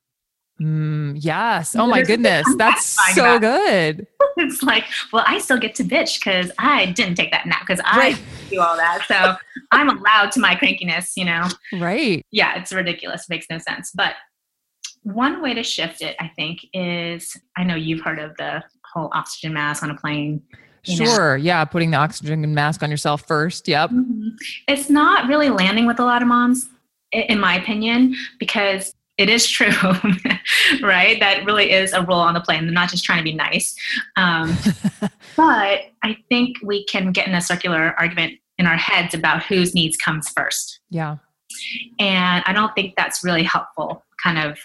Mm, 0.61 1.17
yes. 1.19 1.75
Oh 1.75 1.87
my 1.87 2.03
goodness. 2.03 2.47
That's 2.57 2.85
so 3.15 3.39
good. 3.39 4.07
It's 4.35 4.63
like, 4.63 4.85
well, 5.11 5.23
I 5.27 5.37
still 5.37 5.59
get 5.59 5.75
to 5.75 5.83
bitch 5.83 6.19
because 6.19 6.51
I 6.57 6.87
didn't 6.87 7.13
take 7.13 7.29
that 7.29 7.45
nap 7.45 7.61
because 7.67 7.79
I 7.85 8.17
do 8.49 8.59
all 8.59 8.75
that. 8.75 9.05
So 9.07 9.35
I'm 9.71 9.95
allowed 9.95 10.31
to 10.31 10.39
my 10.39 10.55
crankiness, 10.55 11.11
you 11.15 11.25
know? 11.25 11.47
Right. 11.71 12.25
Yeah, 12.31 12.57
it's 12.57 12.73
ridiculous. 12.73 13.23
It 13.23 13.29
makes 13.29 13.45
no 13.51 13.59
sense. 13.59 13.91
But 13.93 14.15
one 15.03 15.43
way 15.43 15.53
to 15.53 15.61
shift 15.61 16.01
it, 16.01 16.15
I 16.19 16.31
think, 16.35 16.65
is 16.73 17.37
I 17.55 17.63
know 17.63 17.75
you've 17.75 18.01
heard 18.01 18.17
of 18.17 18.35
the 18.37 18.63
whole 18.91 19.11
oxygen 19.13 19.53
mask 19.53 19.83
on 19.83 19.91
a 19.91 19.95
plane. 19.95 20.41
Sure. 20.83 21.37
Know. 21.37 21.43
Yeah. 21.43 21.65
Putting 21.65 21.91
the 21.91 21.97
oxygen 21.97 22.53
mask 22.53 22.83
on 22.83 22.91
yourself 22.91 23.25
first. 23.25 23.67
Yep. 23.67 23.89
Mm-hmm. 23.91 24.29
It's 24.67 24.89
not 24.89 25.27
really 25.27 25.49
landing 25.49 25.87
with 25.87 25.99
a 25.99 26.05
lot 26.05 26.21
of 26.21 26.27
moms, 26.27 26.67
in 27.11 27.39
my 27.39 27.55
opinion, 27.55 28.15
because 28.39 28.93
it 29.17 29.29
is 29.29 29.47
true, 29.47 29.67
right? 30.81 31.19
That 31.19 31.43
really 31.45 31.71
is 31.71 31.93
a 31.93 32.01
role 32.01 32.19
on 32.19 32.33
the 32.33 32.41
plane. 32.41 32.65
They're 32.65 32.73
not 32.73 32.89
just 32.89 33.03
trying 33.03 33.19
to 33.19 33.23
be 33.23 33.33
nice. 33.33 33.75
Um, 34.17 34.57
but 35.37 35.81
I 36.03 36.17
think 36.29 36.57
we 36.63 36.85
can 36.85 37.11
get 37.11 37.27
in 37.27 37.35
a 37.35 37.41
circular 37.41 37.93
argument 37.97 38.39
in 38.57 38.65
our 38.65 38.77
heads 38.77 39.13
about 39.13 39.43
whose 39.43 39.75
needs 39.75 39.97
comes 39.97 40.29
first. 40.29 40.79
Yeah. 40.89 41.17
And 41.99 42.43
I 42.47 42.53
don't 42.53 42.73
think 42.73 42.95
that's 42.95 43.23
really 43.23 43.43
helpful, 43.43 44.03
kind 44.21 44.39
of 44.39 44.57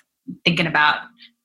thinking 0.45 0.67
about 0.67 1.01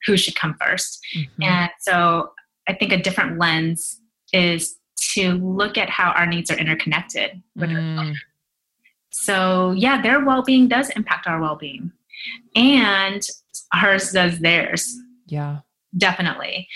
who 0.06 0.18
should 0.18 0.36
come 0.36 0.56
1st 0.56 1.00
mm-hmm. 1.16 1.44
And 1.44 1.72
so 1.80 2.32
I 2.68 2.74
think 2.74 2.92
a 2.92 2.98
different 2.98 3.40
lens 3.40 4.00
is 4.34 4.78
to 5.14 5.34
look 5.34 5.78
at 5.78 5.90
how 5.90 6.12
our 6.12 6.26
needs 6.26 6.50
are 6.52 6.58
interconnected 6.58 7.42
with 7.56 7.70
mm. 7.70 8.16
So, 9.12 9.72
yeah, 9.72 10.02
their 10.02 10.26
well 10.26 10.42
being 10.42 10.68
does 10.68 10.90
impact 10.90 11.28
our 11.28 11.40
well 11.40 11.56
being, 11.56 11.92
and 12.56 13.22
hers 13.72 14.12
does 14.12 14.40
theirs. 14.40 14.98
Yeah. 15.28 15.60
Definitely. 15.96 16.68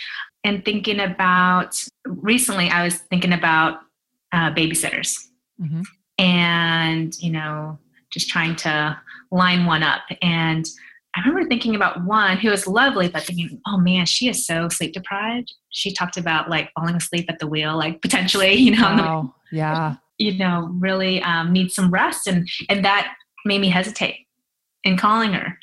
And 0.43 0.63
thinking 0.63 1.00
about 1.00 1.84
recently, 2.06 2.70
I 2.70 2.84
was 2.84 2.96
thinking 2.96 3.34
about 3.34 3.80
uh, 4.32 4.52
babysitters 4.52 5.17
mm-hmm. 5.60 5.82
and, 6.20 7.17
you 7.20 7.32
know, 7.32 7.80
just 8.12 8.30
trying 8.30 8.56
to 8.58 9.00
line 9.32 9.65
one 9.65 9.84
up. 9.84 10.04
And 10.22 10.65
I 11.17 11.27
remember 11.27 11.49
thinking 11.49 11.75
about 11.75 12.06
one 12.06 12.38
who 12.38 12.51
was 12.51 12.67
lovely, 12.67 13.10
but 13.10 13.23
thinking, 13.23 13.60
oh 13.67 13.77
man, 13.77 14.06
she 14.06 14.30
is 14.30 14.45
so 14.45 14.69
sleep 14.69 14.93
deprived. 14.93 15.53
She 15.71 15.93
talked 15.93 16.17
about 16.17 16.49
like 16.49 16.71
falling 16.77 16.95
asleep 16.95 17.25
at 17.30 17.39
the 17.39 17.47
wheel, 17.47 17.75
like 17.75 18.01
potentially, 18.01 18.53
you 18.56 18.71
know, 18.71 18.82
wow. 18.82 19.36
yeah 19.51 19.95
you 20.17 20.38
know 20.38 20.69
really 20.80 21.21
um, 21.21 21.51
needs 21.53 21.75
some 21.75 21.91
rest 21.91 22.27
and 22.27 22.47
and 22.69 22.84
that 22.84 23.13
made 23.45 23.62
me 23.62 23.69
hesitate 23.69 24.27
in 24.84 24.97
calling 24.97 25.34
her 25.34 25.58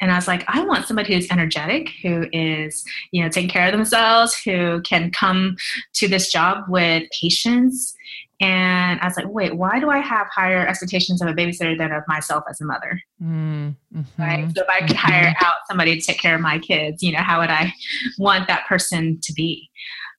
and 0.00 0.10
i 0.10 0.16
was 0.16 0.26
like 0.26 0.44
i 0.48 0.64
want 0.64 0.86
somebody 0.86 1.14
who's 1.14 1.30
energetic 1.30 1.90
who 2.02 2.26
is 2.32 2.84
you 3.12 3.22
know 3.22 3.28
taking 3.28 3.50
care 3.50 3.66
of 3.66 3.72
themselves 3.72 4.34
who 4.44 4.80
can 4.82 5.10
come 5.10 5.56
to 5.94 6.08
this 6.08 6.30
job 6.32 6.64
with 6.68 7.04
patience 7.20 7.94
and 8.42 9.00
i 9.00 9.06
was 9.06 9.16
like 9.16 9.28
wait 9.28 9.56
why 9.56 9.80
do 9.80 9.88
i 9.88 9.98
have 9.98 10.26
higher 10.26 10.66
expectations 10.66 11.22
of 11.22 11.28
a 11.28 11.32
babysitter 11.32 11.76
than 11.78 11.92
of 11.92 12.02
myself 12.08 12.44
as 12.50 12.60
a 12.60 12.64
mother 12.64 13.00
mm-hmm. 13.22 13.72
right 14.18 14.48
so 14.54 14.62
if 14.62 14.68
i 14.68 14.86
could 14.86 14.96
hire 14.96 15.28
mm-hmm. 15.28 15.44
out 15.44 15.54
somebody 15.68 15.98
to 15.98 16.02
take 16.04 16.18
care 16.18 16.34
of 16.34 16.40
my 16.40 16.58
kids 16.58 17.02
you 17.02 17.12
know 17.12 17.20
how 17.20 17.40
would 17.40 17.50
i 17.50 17.72
want 18.18 18.46
that 18.48 18.66
person 18.66 19.18
to 19.22 19.32
be 19.32 19.70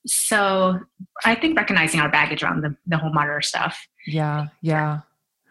so 0.06 0.78
I 1.24 1.34
think 1.34 1.56
recognizing 1.56 2.00
our 2.00 2.10
baggage 2.10 2.42
around 2.42 2.62
the, 2.62 2.76
the 2.86 2.98
whole 2.98 3.12
monitor 3.12 3.42
stuff. 3.42 3.86
Yeah, 4.06 4.46
yeah. 4.60 5.00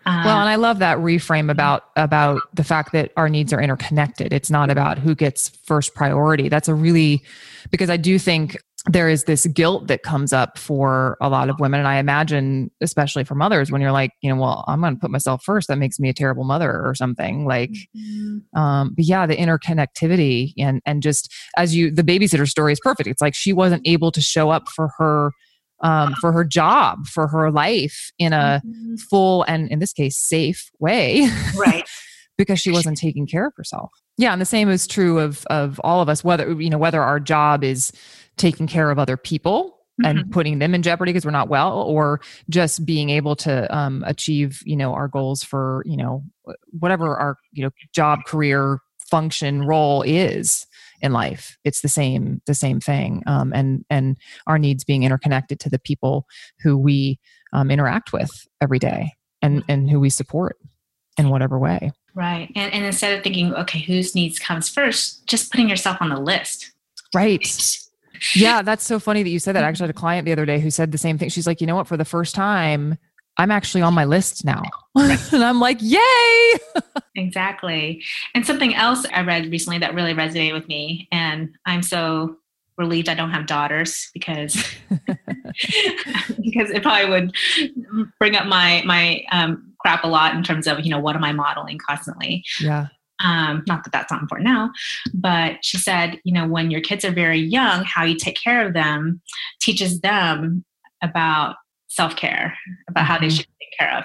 Uh, 0.05 0.21
well, 0.25 0.39
and 0.39 0.49
I 0.49 0.55
love 0.55 0.79
that 0.79 0.97
reframe 0.97 1.49
about 1.49 1.86
about 1.95 2.41
the 2.53 2.63
fact 2.63 2.91
that 2.91 3.13
our 3.15 3.29
needs 3.29 3.53
are 3.53 3.62
interconnected. 3.62 4.33
It's 4.33 4.49
not 4.49 4.69
about 4.69 4.99
who 4.99 5.15
gets 5.15 5.49
first 5.49 5.95
priority. 5.95 6.49
That's 6.49 6.67
a 6.67 6.73
really 6.73 7.23
because 7.71 7.89
I 7.89 7.97
do 7.97 8.19
think 8.19 8.57
there 8.88 9.08
is 9.08 9.24
this 9.24 9.46
guilt 9.48 9.88
that 9.88 10.04
comes 10.04 10.34
up 10.34 10.58
for 10.58 11.17
a 11.22 11.30
lot 11.30 11.50
of 11.50 11.60
women 11.60 11.80
and 11.80 11.88
i 11.88 11.96
imagine 11.96 12.69
especially 12.82 13.24
for 13.24 13.36
mothers 13.36 13.72
when 13.72 13.82
you're 13.82 13.91
like 13.91 14.12
you 14.22 14.30
know 14.30 14.39
well 14.39 14.65
i'm 14.67 14.82
going 14.82 14.93
to 14.93 15.00
put 15.00 15.12
myself 15.12 15.41
first 15.43 15.67
that 15.67 15.78
makes 15.78 16.00
me 16.00 16.10
a 16.10 16.13
terrible 16.13 16.43
mother 16.43 16.82
or 16.86 16.93
something 16.93 17.46
like 17.46 17.72
mm-hmm. 17.96 18.60
um 18.60 18.93
but 18.96 19.06
yeah 19.06 19.26
the 19.26 19.36
interconnectivity 19.36 20.54
and 20.58 20.82
and 20.86 21.02
just 21.02 21.34
as 21.56 21.76
you 21.76 21.91
the 21.91 22.04
babysitter 22.04 22.48
story 22.48 22.74
is 22.74 22.80
perfect 22.82 23.08
it's 23.08 23.22
like 23.22 23.36
she 23.36 23.54
wasn't 23.54 23.82
able 23.88 24.12
to 24.12 24.22
show 24.22 24.50
up 24.50 24.67
for 24.67 24.89
her 24.98 25.32
um, 25.82 26.13
for 26.22 26.32
her 26.32 26.46
job, 26.46 27.08
for 27.08 27.28
her 27.28 27.52
life 27.52 28.13
in 28.17 28.32
a 28.32 28.62
mm-hmm. 28.65 28.96
full 28.96 29.43
and, 29.43 29.69
in 29.69 29.80
this 29.80 29.91
case, 29.91 30.17
safe 30.17 30.72
way. 30.80 31.28
Right. 31.58 31.84
because 32.38 32.60
she 32.60 32.72
wasn't 32.72 32.98
taking 32.98 33.28
care 33.28 33.48
of 33.48 33.54
herself. 33.56 33.91
Yeah, 34.17 34.32
and 34.32 34.41
the 34.41 34.46
same 34.46 34.69
is 34.69 34.86
true 34.88 35.19
of 35.19 35.46
of 35.48 35.80
all 35.84 36.02
of 36.02 36.10
us. 36.10 36.24
Whether 36.24 36.52
you 36.52 36.69
know 36.69 36.78
whether 36.78 37.02
our 37.02 37.19
job 37.19 37.63
is 37.63 37.91
taking 38.38 38.67
care 38.67 38.89
of 38.91 39.00
other 39.00 39.17
people 39.17 39.78
mm-hmm. 40.02 40.06
and 40.06 40.32
putting 40.32 40.60
them 40.60 40.74
in 40.74 40.82
jeopardy 40.82 41.12
because 41.12 41.26
we're 41.26 41.32
not 41.32 41.50
well 41.50 41.82
or 41.82 42.22
just 42.50 42.86
being 42.86 43.10
able 43.10 43.36
to 43.36 43.76
um, 43.76 44.04
achieve 44.06 44.62
you 44.65 44.76
know 44.76 44.93
our 44.93 45.08
goals 45.08 45.43
for 45.43 45.84
you 45.86 45.98
know 45.98 46.24
whatever 46.72 47.15
our 47.17 47.38
you 47.52 47.63
know 47.63 47.69
job 47.93 48.19
career 48.26 48.80
function 49.13 49.62
role 49.62 50.02
is 50.02 50.65
in 51.02 51.12
life. 51.12 51.58
It's 51.63 51.82
the 51.82 51.89
same 51.89 52.41
the 52.48 52.56
same 52.56 52.80
thing 52.80 53.22
um, 53.28 53.54
and 53.54 53.86
and 53.89 54.17
our 54.48 54.58
needs 54.58 54.84
being 54.84 55.04
interconnected 55.04 55.60
to 55.60 55.69
the 55.69 55.80
people 55.80 56.26
who 56.62 56.78
we 56.78 57.19
um, 57.52 57.69
interact 57.69 58.13
with 58.13 58.32
every 58.62 58.80
day 58.80 59.13
and 59.41 59.63
and 59.67 59.89
who 59.89 60.00
we 60.00 60.10
support 60.10 60.58
in 61.17 61.30
whatever 61.30 61.60
way. 61.60 61.91
Right 62.15 62.52
and, 62.56 62.74
and 62.74 62.86
instead 62.86 63.15
of 63.15 63.24
thinking 63.24 63.54
okay 63.54 63.80
whose 63.80 64.15
needs 64.15 64.39
comes 64.39 64.69
first 64.69 65.28
just 65.28 65.52
putting 65.52 65.69
yourself 65.69 65.98
on 66.00 66.10
the 66.10 66.19
list. 66.19 66.72
Right 67.13 67.46
yeah, 68.33 68.62
that's 68.62 68.86
so 68.86 68.99
funny 68.99 69.23
that 69.23 69.29
you 69.29 69.39
said 69.39 69.55
that. 69.55 69.63
I 69.63 69.67
actually 69.67 69.88
had 69.88 69.95
a 69.95 69.99
client 69.99 70.25
the 70.25 70.31
other 70.31 70.45
day 70.45 70.59
who 70.59 70.69
said 70.69 70.91
the 70.91 70.97
same 70.97 71.17
thing. 71.17 71.29
She's 71.29 71.47
like, 71.47 71.62
you 71.62 71.67
know 71.67 71.75
what? 71.75 71.88
For 71.88 71.97
the 71.97 72.05
first 72.05 72.36
time, 72.36 72.97
I'm 73.38 73.51
actually 73.51 73.81
on 73.81 73.93
my 73.93 74.05
list 74.05 74.45
now. 74.45 74.62
and 74.95 75.43
I'm 75.43 75.59
like, 75.59 75.77
yay! 75.81 76.53
exactly. 77.15 78.03
And 78.36 78.45
something 78.45 78.75
else 78.75 79.05
I 79.13 79.21
read 79.21 79.51
recently 79.51 79.79
that 79.79 79.93
really 79.93 80.13
resonated 80.13 80.53
with 80.53 80.67
me, 80.67 81.07
and 81.12 81.55
I'm 81.65 81.81
so 81.81 82.38
relieved 82.77 83.07
I 83.07 83.13
don't 83.13 83.29
have 83.31 83.45
daughters 83.45 84.09
because 84.15 84.53
because 84.89 86.71
it 86.71 86.81
probably 86.81 87.09
would 87.09 87.36
bring 88.19 88.36
up 88.36 88.47
my 88.47 88.81
my 88.86 89.23
um, 89.31 89.73
crap 89.79 90.03
a 90.03 90.07
lot 90.07 90.36
in 90.36 90.43
terms 90.43 90.67
of 90.67 90.79
you 90.81 90.89
know 90.89 90.99
what 90.99 91.15
am 91.15 91.23
I 91.23 91.33
modeling 91.33 91.77
constantly. 91.77 92.43
Yeah. 92.62 92.88
Um, 93.23 93.63
not 93.67 93.83
that 93.83 93.91
that's 93.91 94.12
not 94.12 94.21
important 94.21 94.49
now, 94.49 94.71
but 95.13 95.63
she 95.63 95.77
said, 95.77 96.19
you 96.23 96.33
know, 96.33 96.47
when 96.47 96.69
your 96.69 96.81
kids 96.81 97.05
are 97.05 97.12
very 97.12 97.39
young, 97.39 97.83
how 97.86 98.03
you 98.03 98.15
take 98.15 98.36
care 98.36 98.65
of 98.65 98.73
them 98.73 99.21
teaches 99.62 100.01
them 100.01 100.65
about 101.01 101.55
self 101.88 102.15
care, 102.15 102.57
about 102.88 103.01
mm-hmm. 103.01 103.12
how 103.12 103.19
they 103.19 103.27
mm-hmm. 103.27 103.36
should 103.36 103.47
take 103.59 103.79
care 103.79 103.97
of. 103.97 104.03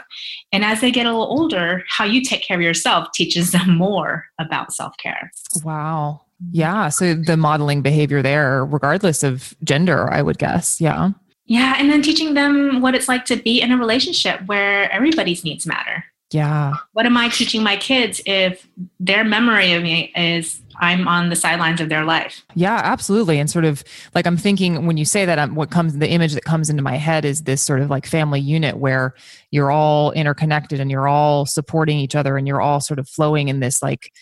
And 0.52 0.64
as 0.64 0.80
they 0.80 0.90
get 0.90 1.06
a 1.06 1.10
little 1.10 1.26
older, 1.26 1.84
how 1.88 2.04
you 2.04 2.22
take 2.22 2.42
care 2.42 2.56
of 2.56 2.62
yourself 2.62 3.08
teaches 3.14 3.52
them 3.52 3.76
more 3.76 4.26
about 4.38 4.72
self 4.72 4.94
care. 5.02 5.30
Wow. 5.64 6.22
Yeah. 6.52 6.88
So 6.88 7.14
the 7.14 7.36
modeling 7.36 7.82
behavior 7.82 8.22
there, 8.22 8.64
regardless 8.64 9.22
of 9.22 9.56
gender, 9.64 10.08
I 10.10 10.22
would 10.22 10.38
guess. 10.38 10.80
Yeah. 10.80 11.10
Yeah. 11.46 11.74
And 11.78 11.90
then 11.90 12.02
teaching 12.02 12.34
them 12.34 12.80
what 12.80 12.94
it's 12.94 13.08
like 13.08 13.24
to 13.26 13.36
be 13.36 13.60
in 13.60 13.72
a 13.72 13.76
relationship 13.76 14.40
where 14.46 14.90
everybody's 14.92 15.44
needs 15.44 15.66
matter. 15.66 16.04
Yeah. 16.30 16.74
What 16.92 17.06
am 17.06 17.16
I 17.16 17.30
teaching 17.30 17.62
my 17.62 17.76
kids 17.76 18.20
if 18.26 18.68
their 19.00 19.24
memory 19.24 19.72
of 19.72 19.82
me 19.82 20.12
is 20.14 20.60
I'm 20.80 21.08
on 21.08 21.30
the 21.30 21.36
sidelines 21.36 21.80
of 21.80 21.88
their 21.88 22.04
life? 22.04 22.44
Yeah, 22.54 22.80
absolutely. 22.84 23.38
And 23.38 23.50
sort 23.50 23.64
of 23.64 23.82
like 24.14 24.26
I'm 24.26 24.36
thinking 24.36 24.86
when 24.86 24.98
you 24.98 25.06
say 25.06 25.24
that, 25.24 25.38
um, 25.38 25.54
what 25.54 25.70
comes, 25.70 25.96
the 25.96 26.08
image 26.08 26.34
that 26.34 26.44
comes 26.44 26.68
into 26.68 26.82
my 26.82 26.96
head 26.96 27.24
is 27.24 27.44
this 27.44 27.62
sort 27.62 27.80
of 27.80 27.88
like 27.88 28.06
family 28.06 28.40
unit 28.40 28.76
where 28.76 29.14
you're 29.50 29.70
all 29.70 30.12
interconnected 30.12 30.80
and 30.80 30.90
you're 30.90 31.08
all 31.08 31.46
supporting 31.46 31.98
each 31.98 32.14
other 32.14 32.36
and 32.36 32.46
you're 32.46 32.60
all 32.60 32.80
sort 32.80 32.98
of 32.98 33.08
flowing 33.08 33.48
in 33.48 33.60
this 33.60 33.82
like, 33.82 34.12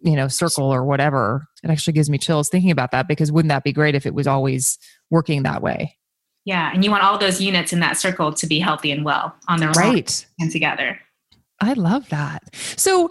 you 0.00 0.16
know, 0.16 0.28
circle 0.28 0.72
or 0.72 0.84
whatever. 0.84 1.46
It 1.62 1.70
actually 1.70 1.92
gives 1.92 2.08
me 2.08 2.16
chills 2.16 2.48
thinking 2.48 2.70
about 2.70 2.92
that 2.92 3.06
because 3.06 3.30
wouldn't 3.30 3.50
that 3.50 3.64
be 3.64 3.72
great 3.72 3.94
if 3.94 4.06
it 4.06 4.14
was 4.14 4.26
always 4.26 4.78
working 5.10 5.42
that 5.42 5.60
way? 5.60 5.96
Yeah, 6.44 6.70
and 6.72 6.82
you 6.82 6.90
want 6.90 7.02
all 7.02 7.18
those 7.18 7.42
units 7.42 7.74
in 7.74 7.80
that 7.80 7.98
circle 7.98 8.32
to 8.32 8.46
be 8.46 8.58
healthy 8.58 8.90
and 8.90 9.04
well 9.04 9.36
on 9.48 9.60
their 9.60 9.70
right. 9.72 10.26
own 10.38 10.44
and 10.44 10.50
together. 10.50 10.98
I 11.60 11.72
love 11.72 12.08
that. 12.10 12.54
So, 12.54 13.10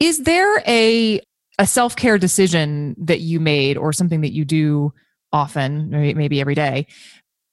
is 0.00 0.22
there 0.22 0.62
a 0.66 1.20
a 1.58 1.66
self 1.66 1.96
care 1.96 2.18
decision 2.18 2.94
that 2.98 3.20
you 3.20 3.40
made, 3.40 3.76
or 3.76 3.92
something 3.92 4.20
that 4.20 4.32
you 4.32 4.44
do 4.44 4.92
often, 5.32 5.90
maybe 5.90 6.40
every 6.40 6.54
day, 6.54 6.86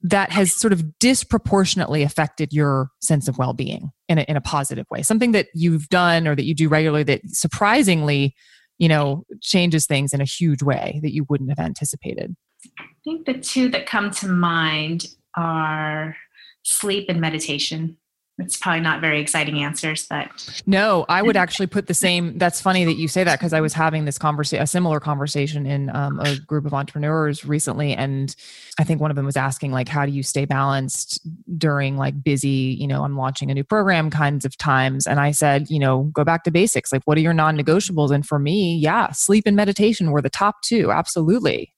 that 0.02 0.32
has 0.32 0.54
sort 0.54 0.72
of 0.72 1.00
disproportionately 1.00 2.04
affected 2.04 2.54
your 2.54 2.90
sense 3.02 3.28
of 3.28 3.38
well 3.38 3.54
being 3.54 3.92
in 4.08 4.20
a, 4.20 4.22
in 4.24 4.38
a 4.38 4.42
positive 4.42 4.86
way? 4.92 5.02
Something 5.02 5.32
that 5.32 5.48
you've 5.54 5.90
done 5.90 6.28
or 6.28 6.36
that 6.36 6.46
you 6.46 6.54
do 6.54 6.70
regularly 6.70 7.04
that 7.04 7.22
surprisingly, 7.28 8.36
you 8.78 8.88
know, 8.88 9.26
changes 9.42 9.88
things 9.88 10.14
in 10.14 10.22
a 10.22 10.26
huge 10.26 10.62
way 10.62 11.00
that 11.02 11.14
you 11.14 11.26
wouldn't 11.28 11.50
have 11.50 11.60
anticipated. 11.60 12.36
I 12.80 12.86
think 13.04 13.26
the 13.26 13.34
two 13.34 13.70
that 13.70 13.88
come 13.88 14.12
to 14.12 14.28
mind 14.28 15.08
are 15.36 16.16
sleep 16.64 17.10
and 17.10 17.20
meditation 17.20 17.98
it's 18.38 18.58
probably 18.58 18.82
not 18.82 19.00
very 19.00 19.22
exciting 19.22 19.60
answers 19.60 20.06
but 20.08 20.30
no 20.66 21.06
i 21.08 21.22
would 21.22 21.38
actually 21.46 21.68
put 21.68 21.88
the 21.88 21.94
same 21.94 22.38
that's 22.38 22.60
funny 22.60 22.84
that 22.84 22.96
you 22.96 23.08
say 23.08 23.24
that 23.24 23.40
because 23.40 23.54
i 23.54 23.62
was 23.62 23.74
having 23.74 24.06
this 24.06 24.18
conversation 24.18 24.62
a 24.62 24.68
similar 24.68 25.00
conversation 25.00 25.66
in 25.66 25.90
um, 25.96 26.20
a 26.20 26.38
group 26.40 26.66
of 26.66 26.74
entrepreneurs 26.74 27.46
recently 27.46 27.94
and 27.94 28.36
i 28.80 28.84
think 28.84 29.00
one 29.00 29.10
of 29.10 29.16
them 29.16 29.26
was 29.26 29.38
asking 29.38 29.72
like 29.72 29.88
how 29.88 30.06
do 30.06 30.12
you 30.12 30.24
stay 30.24 30.46
balanced 30.46 31.20
during 31.58 31.98
like 31.98 32.24
busy 32.24 32.76
you 32.80 32.88
know 32.88 33.04
i'm 33.04 33.18
launching 33.18 33.50
a 33.50 33.54
new 33.54 33.64
program 33.64 34.10
kinds 34.10 34.44
of 34.44 34.58
times 34.58 35.08
and 35.08 35.20
i 35.20 35.32
said 35.32 35.70
you 35.70 35.80
know 35.80 36.04
go 36.14 36.24
back 36.24 36.44
to 36.44 36.52
basics 36.52 36.92
like 36.92 37.04
what 37.06 37.18
are 37.18 37.22
your 37.22 37.34
non-negotiables? 37.34 38.12
And 38.12 38.26
for 38.26 38.40
me 38.40 38.78
yeah 38.78 39.12
sleep 39.12 39.46
and 39.46 39.56
meditation 39.56 40.12
were 40.12 40.22
the 40.22 40.30
top 40.30 40.62
two 40.62 40.92
absolutely 40.92 41.74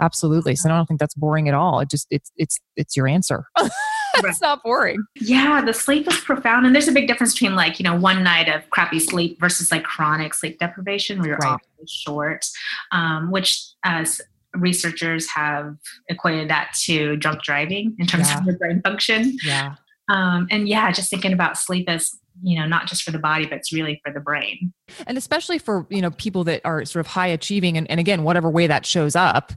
absolutely 0.00 0.54
so 0.54 0.70
i 0.70 0.76
don't 0.76 0.86
think 0.86 1.00
that's 1.00 1.14
boring 1.14 1.48
at 1.48 1.54
all 1.54 1.80
it 1.80 1.90
just 1.90 2.06
it's 2.10 2.30
it's 2.36 2.58
it's 2.76 2.96
your 2.96 3.08
answer 3.08 3.46
it's 4.24 4.40
not 4.40 4.62
boring. 4.62 5.04
Yeah, 5.16 5.60
the 5.64 5.72
sleep 5.74 6.06
is 6.08 6.18
profound. 6.20 6.66
And 6.66 6.74
there's 6.74 6.88
a 6.88 6.92
big 6.92 7.08
difference 7.08 7.32
between 7.34 7.54
like, 7.54 7.78
you 7.78 7.84
know, 7.84 7.94
one 7.96 8.22
night 8.22 8.48
of 8.48 8.68
crappy 8.70 8.98
sleep 8.98 9.38
versus 9.40 9.70
like 9.70 9.82
chronic 9.84 10.34
sleep 10.34 10.58
deprivation 10.58 11.18
where 11.18 11.28
you're 11.28 11.38
right. 11.38 11.58
short, 11.88 12.46
um, 12.92 13.30
which 13.30 13.62
as 13.84 14.20
researchers 14.54 15.28
have 15.30 15.76
equated 16.08 16.48
that 16.50 16.72
to 16.84 17.16
drunk 17.16 17.42
driving 17.42 17.94
in 17.98 18.06
terms 18.06 18.28
Yeah. 18.28 18.38
of 18.38 18.46
your 18.46 18.56
brain 18.58 18.80
function. 18.82 19.36
Yeah. 19.44 19.74
Um, 20.08 20.46
and 20.50 20.68
yeah, 20.68 20.90
just 20.92 21.10
thinking 21.10 21.32
about 21.32 21.58
sleep 21.58 21.88
as 21.88 22.12
you 22.42 22.58
know 22.58 22.66
not 22.66 22.86
just 22.86 23.02
for 23.02 23.10
the 23.12 23.18
body, 23.18 23.46
but 23.46 23.56
it's 23.58 23.72
really 23.72 23.98
for 24.04 24.12
the 24.12 24.20
brain. 24.20 24.72
and 25.06 25.16
especially 25.16 25.58
for 25.58 25.86
you 25.90 26.02
know 26.02 26.10
people 26.12 26.44
that 26.44 26.60
are 26.66 26.84
sort 26.84 27.00
of 27.00 27.06
high 27.06 27.26
achieving 27.28 27.76
and, 27.78 27.90
and 27.90 27.98
again 27.98 28.22
whatever 28.22 28.50
way 28.50 28.66
that 28.66 28.84
shows 28.86 29.16
up 29.16 29.52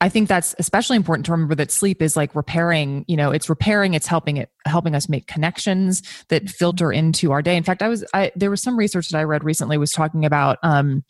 i 0.00 0.08
think 0.08 0.28
that's 0.28 0.54
especially 0.58 0.96
important 0.96 1.26
to 1.26 1.32
remember 1.32 1.54
that 1.54 1.70
sleep 1.70 2.02
is 2.02 2.16
like 2.16 2.34
repairing 2.34 3.04
you 3.08 3.16
know 3.16 3.30
it's 3.30 3.48
repairing 3.48 3.94
it's 3.94 4.06
helping 4.06 4.36
it 4.36 4.50
helping 4.66 4.94
us 4.94 5.08
make 5.08 5.26
connections 5.26 6.02
that 6.28 6.48
filter 6.48 6.92
into 6.92 7.32
our 7.32 7.42
day. 7.42 7.56
In 7.56 7.64
fact 7.64 7.82
i 7.82 7.88
was 7.88 8.04
i 8.14 8.30
there 8.36 8.50
was 8.50 8.62
some 8.62 8.78
research 8.78 9.08
that 9.10 9.18
i 9.18 9.24
read 9.24 9.44
recently 9.44 9.78
was 9.78 9.92
talking 9.92 10.24
about 10.24 10.58
um 10.62 11.04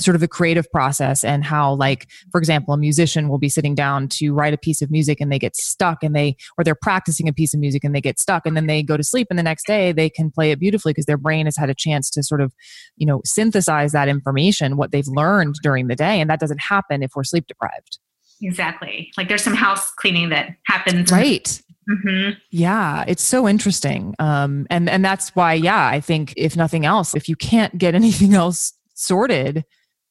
sort 0.00 0.14
of 0.14 0.20
the 0.20 0.28
creative 0.28 0.70
process 0.72 1.22
and 1.22 1.44
how 1.44 1.74
like 1.74 2.08
for 2.30 2.38
example 2.38 2.72
a 2.72 2.78
musician 2.78 3.28
will 3.28 3.38
be 3.38 3.48
sitting 3.48 3.74
down 3.74 4.08
to 4.08 4.32
write 4.32 4.54
a 4.54 4.58
piece 4.58 4.82
of 4.82 4.90
music 4.90 5.20
and 5.20 5.30
they 5.30 5.38
get 5.38 5.54
stuck 5.54 6.02
and 6.02 6.16
they 6.16 6.36
or 6.56 6.64
they're 6.64 6.74
practicing 6.74 7.28
a 7.28 7.32
piece 7.32 7.52
of 7.52 7.60
music 7.60 7.84
and 7.84 7.94
they 7.94 8.00
get 8.00 8.18
stuck 8.18 8.46
and 8.46 8.56
then 8.56 8.66
they 8.66 8.82
go 8.82 8.96
to 8.96 9.04
sleep 9.04 9.26
and 9.30 9.38
the 9.38 9.42
next 9.42 9.66
day 9.66 9.92
they 9.92 10.08
can 10.08 10.30
play 10.30 10.50
it 10.50 10.58
beautifully 10.58 10.92
because 10.92 11.06
their 11.06 11.18
brain 11.18 11.46
has 11.46 11.56
had 11.56 11.70
a 11.70 11.74
chance 11.74 12.10
to 12.10 12.22
sort 12.22 12.40
of 12.40 12.52
you 12.96 13.06
know 13.06 13.20
synthesize 13.24 13.92
that 13.92 14.08
information 14.08 14.76
what 14.76 14.92
they've 14.92 15.08
learned 15.08 15.54
during 15.62 15.88
the 15.88 15.96
day 15.96 16.20
and 16.20 16.30
that 16.30 16.40
doesn't 16.40 16.60
happen 16.60 17.02
if 17.02 17.12
we're 17.14 17.24
sleep 17.24 17.46
deprived 17.46 17.98
Exactly. 18.42 19.10
Like 19.16 19.28
there's 19.28 19.42
some 19.42 19.54
house 19.54 19.90
cleaning 19.92 20.28
that 20.30 20.50
happens. 20.66 21.10
right. 21.10 21.62
Hmm 21.88 22.30
yeah 22.52 23.04
it's 23.08 23.24
so 23.24 23.48
interesting. 23.48 24.14
Um 24.20 24.66
and 24.70 24.88
and 24.88 25.04
that's 25.04 25.30
why 25.34 25.54
yeah 25.54 25.88
i 25.88 25.98
think 26.00 26.32
if 26.36 26.56
nothing 26.56 26.86
else 26.86 27.12
if 27.14 27.28
you 27.28 27.34
can't 27.34 27.76
get 27.76 27.94
anything 28.02 28.34
else 28.34 28.72
sorted 28.94 29.64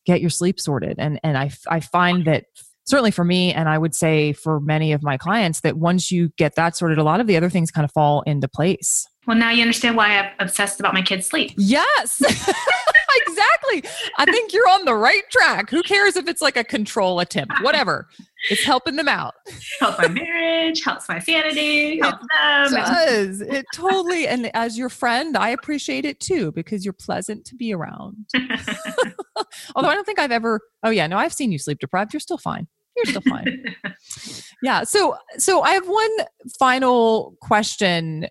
get 0.05 0.19
your 0.19 0.29
sleep 0.29 0.59
sorted. 0.59 0.95
And 0.99 1.19
and 1.23 1.37
i 1.37 1.49
i 1.69 1.79
find 1.79 2.25
that 2.25 2.45
certainly 2.85 3.11
for 3.11 3.23
me 3.23 3.53
and 3.53 3.69
i 3.69 3.77
would 3.77 3.95
say 3.95 4.33
for 4.33 4.59
many 4.59 4.91
of 4.91 5.01
my 5.01 5.17
clients 5.17 5.61
that 5.61 5.77
once 5.77 6.11
you 6.11 6.29
get 6.37 6.55
that 6.55 6.75
sorted 6.75 6.97
a 6.97 7.03
lot 7.03 7.21
of 7.21 7.27
the 7.27 7.37
other 7.37 7.49
things 7.49 7.71
kind 7.71 7.85
of 7.85 7.91
fall 7.91 8.21
into 8.23 8.49
place 8.49 9.07
Well, 9.27 9.37
now 9.37 9.51
you 9.51 9.61
understand 9.61 9.95
why 9.95 10.17
I'm 10.17 10.31
obsessed 10.39 10.79
about 10.79 10.93
my 10.93 11.01
kids' 11.01 11.27
sleep. 11.27 11.53
yes 11.57 12.21
exactly. 13.27 13.83
I 14.17 14.25
think 14.25 14.53
you're 14.53 14.67
on 14.69 14.85
the 14.85 14.95
right 14.95 15.23
track. 15.29 15.69
Who 15.69 15.83
cares 15.83 16.15
if 16.15 16.27
it's 16.27 16.41
like 16.41 16.57
a 16.57 16.63
control 16.63 17.19
attempt? 17.19 17.53
Whatever. 17.61 18.07
It's 18.49 18.63
helping 18.63 18.95
them 18.95 19.07
out. 19.07 19.35
Helps 19.79 19.99
my 19.99 20.07
marriage, 20.07 20.83
helps 20.83 21.07
my 21.07 21.19
sanity, 21.19 21.99
helps 21.99 22.25
them. 22.35 22.73
It 22.73 22.85
does. 22.85 23.41
It 23.41 23.65
totally 23.73 24.27
and 24.27 24.49
as 24.55 24.77
your 24.77 24.89
friend 24.89 25.37
i 25.37 25.49
appreciate 25.49 26.05
it 26.05 26.19
too 26.19 26.51
because 26.53 26.83
you're 26.83 26.93
pleasant 26.93 27.45
to 27.45 27.55
be 27.55 27.73
around. 27.73 28.15
Although 29.75 29.89
i 29.89 29.93
don't 29.93 30.05
think 30.05 30.19
i've 30.19 30.31
ever 30.31 30.59
oh 30.83 30.89
yeah 30.89 31.05
no 31.07 31.17
i've 31.17 31.33
seen 31.33 31.51
you 31.51 31.59
sleep 31.59 31.79
deprived. 31.79 32.13
You're 32.13 32.19
still 32.19 32.37
fine. 32.39 32.67
You're 32.95 33.05
still 33.05 33.21
fine. 33.29 33.63
Yeah 34.63 34.83
so 34.83 35.15
so 35.37 35.61
i 35.61 35.71
have 35.71 35.87
one 35.87 36.17
final 36.57 37.35
question 37.41 38.27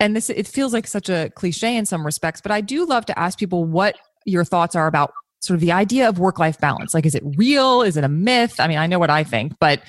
and 0.00 0.14
this 0.14 0.30
it 0.30 0.46
feels 0.46 0.72
like 0.72 0.86
such 0.86 1.08
a 1.08 1.30
cliche 1.34 1.76
in 1.76 1.86
some 1.86 2.04
respects 2.04 2.40
but 2.40 2.50
i 2.52 2.60
do 2.60 2.84
love 2.84 3.06
to 3.06 3.18
ask 3.18 3.38
people 3.38 3.64
what 3.64 3.96
your 4.24 4.44
thoughts 4.44 4.74
are 4.74 4.86
about 4.86 5.12
sort 5.40 5.54
of 5.54 5.60
the 5.60 5.72
idea 5.72 6.08
of 6.08 6.18
work 6.18 6.38
life 6.38 6.58
balance 6.58 6.94
like 6.94 7.06
is 7.06 7.14
it 7.14 7.22
real 7.36 7.82
is 7.82 7.96
it 7.96 8.04
a 8.04 8.08
myth 8.08 8.58
i 8.60 8.66
mean 8.66 8.78
i 8.78 8.86
know 8.86 8.98
what 8.98 9.10
i 9.10 9.22
think 9.22 9.52
but 9.60 9.82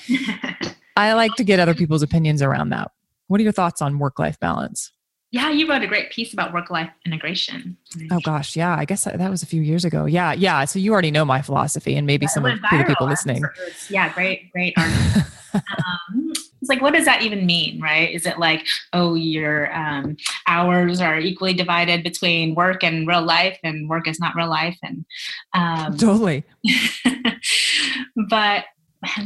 i 0.97 1.13
like 1.13 1.33
to 1.35 1.43
get 1.43 1.59
other 1.59 1.73
people's 1.73 2.01
opinions 2.01 2.41
around 2.41 2.69
that 2.69 2.91
what 3.27 3.39
are 3.39 3.43
your 3.43 3.51
thoughts 3.51 3.81
on 3.81 3.99
work 3.99 4.19
life 4.19 4.39
balance 4.39 4.91
yeah, 5.29 5.49
you 5.49 5.69
wrote 5.69 5.83
a 5.83 5.87
great 5.87 6.09
piece 6.09 6.31
about 6.31 6.53
work-life 6.53 6.89
integration. 7.05 7.75
Oh 8.11 8.19
gosh, 8.21 8.55
yeah. 8.55 8.75
I 8.77 8.85
guess 8.85 9.03
that 9.03 9.17
that 9.17 9.29
was 9.29 9.43
a 9.43 9.45
few 9.45 9.61
years 9.61 9.83
ago. 9.83 10.05
Yeah, 10.05 10.31
yeah. 10.31 10.63
So 10.63 10.79
you 10.79 10.93
already 10.93 11.11
know 11.11 11.25
my 11.25 11.41
philosophy, 11.41 11.97
and 11.97 12.07
maybe 12.07 12.27
some 12.27 12.45
of 12.45 12.57
the 12.61 12.85
people 12.87 13.07
listening. 13.07 13.43
Yeah, 13.89 14.13
great, 14.13 14.51
great 14.53 14.73
article. 14.77 15.23
um, 15.53 16.26
it's 16.67 16.75
like, 16.75 16.81
what 16.81 16.93
does 16.93 17.05
that 17.05 17.21
even 17.21 17.45
mean, 17.45 17.79
right? 17.81 18.13
Is 18.13 18.25
it 18.25 18.39
like, 18.39 18.67
oh, 18.91 19.13
your 19.15 19.73
um, 19.73 20.17
hours 20.47 20.99
are 20.99 21.17
equally 21.17 21.53
divided 21.53 22.03
between 22.03 22.55
work 22.55 22.83
and 22.83 23.07
real 23.07 23.21
life, 23.21 23.57
and 23.63 23.87
work 23.87 24.05
is 24.05 24.19
not 24.19 24.35
real 24.35 24.49
life, 24.49 24.77
and 24.83 25.05
um, 25.53 25.97
totally. 25.97 26.43
but 28.29 28.65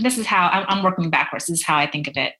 this 0.02 0.20
is 0.20 0.28
how 0.28 0.50
I'm, 0.50 0.66
I'm 0.68 0.84
working 0.84 1.10
backwards. 1.10 1.48
This 1.48 1.62
is 1.62 1.66
how 1.66 1.78
I 1.78 1.88
think 1.90 2.08
of 2.08 2.16
it. 2.16 2.34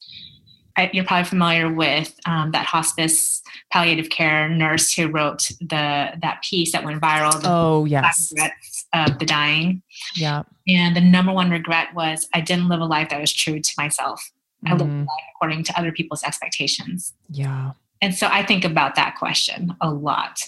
I, 0.78 0.92
you're 0.94 1.04
probably 1.04 1.28
familiar 1.28 1.74
with 1.74 2.14
um, 2.28 2.52
that 2.52 2.68
hospice 2.68 3.42
palliative 3.72 4.10
care 4.10 4.48
nurse 4.48 4.94
who 4.94 5.08
wrote 5.08 5.50
the 5.60 6.14
that 6.22 6.44
piece 6.48 6.74
that 6.74 6.84
went 6.84 7.02
viral. 7.02 7.42
The 7.42 7.50
Oh 7.50 7.86
yes, 7.86 8.32
regrets 8.32 8.86
of 8.94 9.18
the 9.18 9.26
dying. 9.26 9.82
yeah. 10.16 10.44
And 10.68 10.96
the 10.96 11.02
number 11.02 11.34
one 11.34 11.50
regret 11.50 11.96
was 11.96 12.30
I 12.36 12.42
didn't 12.42 12.70
live 12.70 12.82
a 12.82 12.86
life 12.86 13.10
that 13.10 13.20
was 13.20 13.34
true 13.34 13.60
to 13.60 13.74
myself. 13.80 14.32
I 14.66 14.72
lived 14.74 14.82
a 14.82 14.86
Mhm. 14.86 15.00
life 15.08 15.26
according 15.36 15.64
to 15.66 15.78
other 15.80 15.92
people's 15.92 16.24
expectations. 16.24 17.14
Yeah. 17.30 17.72
And 18.02 18.16
so 18.16 18.28
I 18.28 18.44
think 18.44 18.66
about 18.66 18.96
that 18.96 19.16
question 19.16 19.76
a 19.82 19.92
lot. 19.92 20.40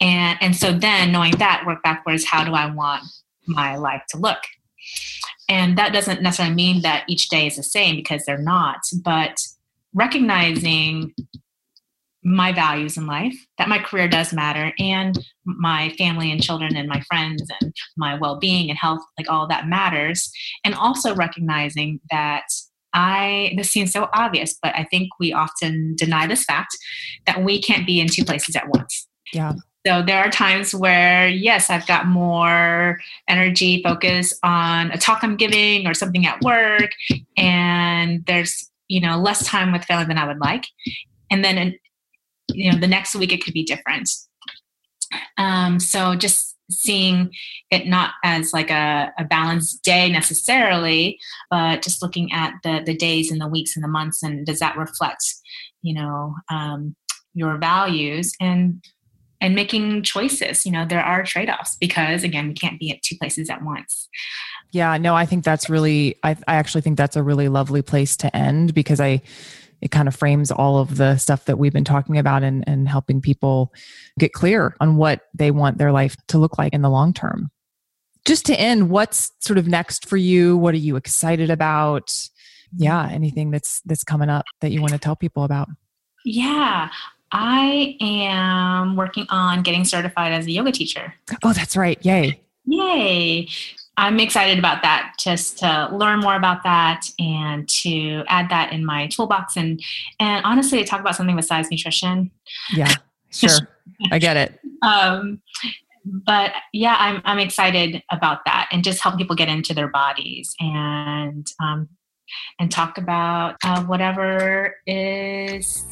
And 0.00 0.38
and 0.40 0.56
so 0.56 0.72
then 0.72 1.12
knowing 1.12 1.36
that, 1.38 1.64
work 1.66 1.82
backwards, 1.82 2.24
how 2.24 2.44
do 2.44 2.54
I 2.54 2.66
want 2.66 3.04
my 3.46 3.76
life 3.76 4.02
to 4.10 4.18
look? 4.18 4.40
And 5.48 5.78
that 5.78 5.92
doesn't 5.92 6.22
necessarily 6.22 6.54
mean 6.54 6.82
that 6.82 7.04
each 7.08 7.28
day 7.28 7.46
is 7.46 7.56
the 7.56 7.62
same 7.62 7.94
because 7.96 8.24
they're 8.24 8.38
not, 8.38 8.80
but 9.04 9.40
recognizing 9.94 11.12
my 12.24 12.50
values 12.52 12.96
in 12.96 13.06
life, 13.06 13.36
that 13.56 13.68
my 13.68 13.78
career 13.78 14.08
does 14.08 14.32
matter, 14.32 14.72
and 14.80 15.16
my 15.44 15.90
family 15.90 16.32
and 16.32 16.42
children 16.42 16.76
and 16.76 16.88
my 16.88 17.00
friends 17.02 17.48
and 17.60 17.72
my 17.96 18.16
well 18.18 18.36
being 18.36 18.68
and 18.68 18.78
health, 18.78 19.02
like 19.16 19.30
all 19.30 19.46
that 19.46 19.68
matters. 19.68 20.32
And 20.64 20.74
also 20.74 21.14
recognizing 21.14 22.00
that 22.10 22.46
I, 22.96 23.52
this 23.56 23.70
seems 23.70 23.92
so 23.92 24.08
obvious, 24.14 24.58
but 24.60 24.74
I 24.74 24.84
think 24.84 25.10
we 25.20 25.32
often 25.32 25.94
deny 25.96 26.26
this 26.26 26.44
fact 26.44 26.76
that 27.26 27.44
we 27.44 27.60
can't 27.60 27.86
be 27.86 28.00
in 28.00 28.08
two 28.08 28.24
places 28.24 28.56
at 28.56 28.68
once. 28.68 29.06
Yeah. 29.32 29.52
So 29.86 30.02
there 30.02 30.18
are 30.18 30.30
times 30.30 30.74
where, 30.74 31.28
yes, 31.28 31.70
I've 31.70 31.86
got 31.86 32.06
more 32.06 32.98
energy 33.28 33.82
focus 33.84 34.36
on 34.42 34.90
a 34.90 34.98
talk 34.98 35.22
I'm 35.22 35.36
giving 35.36 35.86
or 35.86 35.94
something 35.94 36.26
at 36.26 36.40
work, 36.40 36.90
and 37.36 38.24
there's 38.26 38.68
you 38.88 39.00
know 39.00 39.18
less 39.18 39.46
time 39.46 39.72
with 39.72 39.84
family 39.84 40.06
than 40.06 40.18
I 40.18 40.26
would 40.26 40.38
like, 40.38 40.64
and 41.30 41.44
then 41.44 41.76
you 42.52 42.72
know 42.72 42.78
the 42.78 42.88
next 42.88 43.14
week 43.14 43.32
it 43.32 43.44
could 43.44 43.54
be 43.54 43.62
different. 43.62 44.10
Um, 45.38 45.78
so 45.78 46.16
just 46.16 46.45
seeing 46.70 47.30
it 47.70 47.86
not 47.86 48.12
as 48.24 48.52
like 48.52 48.70
a, 48.70 49.12
a 49.18 49.24
balanced 49.24 49.82
day 49.84 50.10
necessarily, 50.10 51.18
but 51.50 51.82
just 51.82 52.02
looking 52.02 52.32
at 52.32 52.54
the 52.62 52.82
the 52.84 52.96
days 52.96 53.30
and 53.30 53.40
the 53.40 53.48
weeks 53.48 53.76
and 53.76 53.84
the 53.84 53.88
months, 53.88 54.22
and 54.22 54.46
does 54.46 54.58
that 54.58 54.76
reflect, 54.76 55.24
you 55.82 55.94
know, 55.94 56.34
um, 56.50 56.96
your 57.34 57.58
values 57.58 58.34
and 58.40 58.82
and 59.40 59.54
making 59.54 60.02
choices. 60.02 60.64
You 60.64 60.72
know, 60.72 60.86
there 60.86 61.02
are 61.02 61.22
trade 61.22 61.50
offs 61.50 61.76
because 61.76 62.24
again, 62.24 62.48
we 62.48 62.54
can't 62.54 62.80
be 62.80 62.90
at 62.90 63.02
two 63.02 63.16
places 63.16 63.50
at 63.50 63.62
once. 63.62 64.08
Yeah, 64.72 64.96
no, 64.98 65.14
I 65.14 65.26
think 65.26 65.44
that's 65.44 65.70
really 65.70 66.16
I 66.22 66.36
I 66.48 66.56
actually 66.56 66.80
think 66.80 66.96
that's 66.96 67.16
a 67.16 67.22
really 67.22 67.48
lovely 67.48 67.82
place 67.82 68.16
to 68.18 68.34
end 68.34 68.74
because 68.74 69.00
I 69.00 69.22
it 69.80 69.90
kind 69.90 70.08
of 70.08 70.16
frames 70.16 70.50
all 70.50 70.78
of 70.78 70.96
the 70.96 71.16
stuff 71.16 71.44
that 71.44 71.58
we've 71.58 71.72
been 71.72 71.84
talking 71.84 72.18
about 72.18 72.42
and 72.42 72.64
and 72.66 72.88
helping 72.88 73.20
people 73.20 73.72
get 74.18 74.32
clear 74.32 74.74
on 74.80 74.96
what 74.96 75.22
they 75.34 75.50
want 75.50 75.78
their 75.78 75.92
life 75.92 76.16
to 76.28 76.38
look 76.38 76.58
like 76.58 76.72
in 76.72 76.82
the 76.82 76.90
long 76.90 77.12
term. 77.12 77.50
Just 78.24 78.46
to 78.46 78.58
end, 78.58 78.90
what's 78.90 79.32
sort 79.38 79.58
of 79.58 79.68
next 79.68 80.08
for 80.08 80.16
you? 80.16 80.56
What 80.56 80.74
are 80.74 80.78
you 80.78 80.96
excited 80.96 81.50
about? 81.50 82.12
Yeah, 82.76 83.08
anything 83.08 83.50
that's 83.50 83.80
that's 83.82 84.04
coming 84.04 84.28
up 84.28 84.44
that 84.60 84.72
you 84.72 84.80
want 84.80 84.92
to 84.92 84.98
tell 84.98 85.16
people 85.16 85.44
about? 85.44 85.68
Yeah, 86.24 86.90
I 87.32 87.96
am 88.00 88.96
working 88.96 89.26
on 89.30 89.62
getting 89.62 89.84
certified 89.84 90.32
as 90.32 90.46
a 90.46 90.50
yoga 90.50 90.72
teacher. 90.72 91.14
Oh, 91.44 91.52
that's 91.52 91.76
right. 91.76 92.04
Yay. 92.04 92.40
Yay! 92.64 93.48
I'm 93.98 94.20
excited 94.20 94.58
about 94.58 94.82
that, 94.82 95.14
just 95.18 95.58
to 95.58 95.88
learn 95.92 96.20
more 96.20 96.36
about 96.36 96.62
that 96.64 97.06
and 97.18 97.68
to 97.68 98.24
add 98.28 98.50
that 98.50 98.72
in 98.72 98.84
my 98.84 99.06
toolbox 99.06 99.56
and 99.56 99.82
and 100.20 100.44
honestly 100.44 100.78
to 100.78 100.84
talk 100.84 101.00
about 101.00 101.16
something 101.16 101.36
besides 101.36 101.70
nutrition. 101.70 102.30
Yeah. 102.74 102.92
Sure. 103.32 103.68
I 104.10 104.18
get 104.18 104.38
it. 104.38 104.58
Um, 104.80 105.42
but 106.06 106.52
yeah, 106.72 106.96
I'm 106.98 107.20
I'm 107.24 107.38
excited 107.38 108.02
about 108.10 108.44
that 108.46 108.68
and 108.72 108.84
just 108.84 109.02
help 109.02 109.18
people 109.18 109.36
get 109.36 109.48
into 109.48 109.74
their 109.74 109.88
bodies 109.88 110.54
and 110.60 111.46
um, 111.60 111.88
and 112.58 112.70
talk 112.70 112.98
about 112.98 113.56
uh, 113.64 113.82
whatever 113.84 114.76
is 114.86 115.84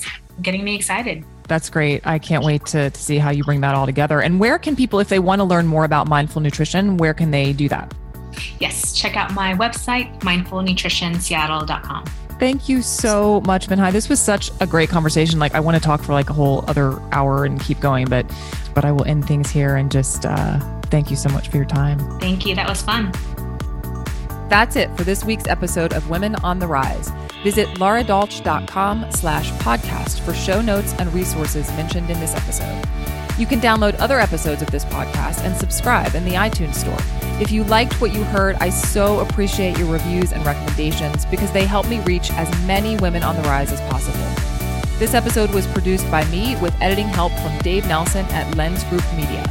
getting 0.42 0.64
me 0.64 0.74
excited. 0.74 1.24
That's 1.46 1.68
great. 1.68 2.06
I 2.06 2.18
can't 2.18 2.44
wait 2.44 2.64
to, 2.66 2.90
to 2.90 3.00
see 3.00 3.18
how 3.18 3.30
you 3.30 3.44
bring 3.44 3.60
that 3.60 3.74
all 3.74 3.86
together. 3.86 4.20
And 4.20 4.40
where 4.40 4.58
can 4.58 4.76
people, 4.76 4.98
if 4.98 5.08
they 5.08 5.18
want 5.18 5.40
to 5.40 5.44
learn 5.44 5.66
more 5.66 5.84
about 5.84 6.08
mindful 6.08 6.40
nutrition, 6.40 6.96
where 6.96 7.14
can 7.14 7.30
they 7.30 7.52
do 7.52 7.68
that? 7.68 7.92
Yes, 8.58 8.92
check 8.92 9.16
out 9.16 9.34
my 9.34 9.54
website, 9.54 10.18
mindfulnutritionseattle.com. 10.20 12.04
Thank 12.40 12.68
you 12.68 12.82
so 12.82 13.40
much, 13.42 13.68
Minh-Hai. 13.68 13.92
This 13.92 14.08
was 14.08 14.20
such 14.20 14.50
a 14.60 14.66
great 14.66 14.88
conversation. 14.88 15.38
Like 15.38 15.54
I 15.54 15.60
want 15.60 15.76
to 15.76 15.82
talk 15.82 16.02
for 16.02 16.12
like 16.12 16.30
a 16.30 16.32
whole 16.32 16.64
other 16.66 17.00
hour 17.12 17.44
and 17.44 17.60
keep 17.60 17.80
going, 17.80 18.06
but 18.06 18.30
but 18.74 18.84
I 18.84 18.90
will 18.90 19.04
end 19.04 19.26
things 19.26 19.50
here 19.50 19.76
and 19.76 19.90
just 19.90 20.26
uh, 20.26 20.58
thank 20.86 21.10
you 21.10 21.16
so 21.16 21.28
much 21.28 21.48
for 21.48 21.58
your 21.58 21.66
time. 21.66 21.98
Thank 22.18 22.44
you. 22.44 22.56
That 22.56 22.68
was 22.68 22.82
fun. 22.82 23.12
That's 24.48 24.76
it 24.76 24.94
for 24.96 25.04
this 25.04 25.24
week's 25.24 25.48
episode 25.48 25.92
of 25.94 26.10
Women 26.10 26.34
on 26.36 26.58
the 26.58 26.66
Rise. 26.66 27.10
Visit 27.42 27.68
laradolch.com 27.78 29.10
slash 29.10 29.50
podcast 29.52 30.20
for 30.20 30.34
show 30.34 30.60
notes 30.60 30.94
and 30.98 31.12
resources 31.12 31.68
mentioned 31.70 32.10
in 32.10 32.20
this 32.20 32.34
episode. 32.34 32.84
You 33.38 33.46
can 33.46 33.60
download 33.60 33.98
other 33.98 34.20
episodes 34.20 34.62
of 34.62 34.70
this 34.70 34.84
podcast 34.84 35.44
and 35.44 35.56
subscribe 35.56 36.14
in 36.14 36.24
the 36.24 36.32
iTunes 36.32 36.74
store. 36.74 36.96
If 37.40 37.50
you 37.50 37.64
liked 37.64 38.00
what 38.00 38.12
you 38.12 38.22
heard, 38.22 38.56
I 38.60 38.68
so 38.68 39.20
appreciate 39.20 39.76
your 39.78 39.90
reviews 39.90 40.32
and 40.32 40.44
recommendations 40.46 41.26
because 41.26 41.50
they 41.50 41.64
help 41.64 41.88
me 41.88 42.00
reach 42.00 42.30
as 42.32 42.48
many 42.64 42.96
women 42.98 43.22
on 43.22 43.34
the 43.34 43.42
rise 43.42 43.72
as 43.72 43.80
possible. 43.90 44.20
This 44.98 45.14
episode 45.14 45.52
was 45.52 45.66
produced 45.66 46.08
by 46.10 46.24
me 46.26 46.54
with 46.56 46.80
editing 46.80 47.08
help 47.08 47.32
from 47.32 47.58
Dave 47.58 47.88
Nelson 47.88 48.24
at 48.26 48.56
Lens 48.56 48.84
Group 48.84 49.04
Media. 49.16 49.42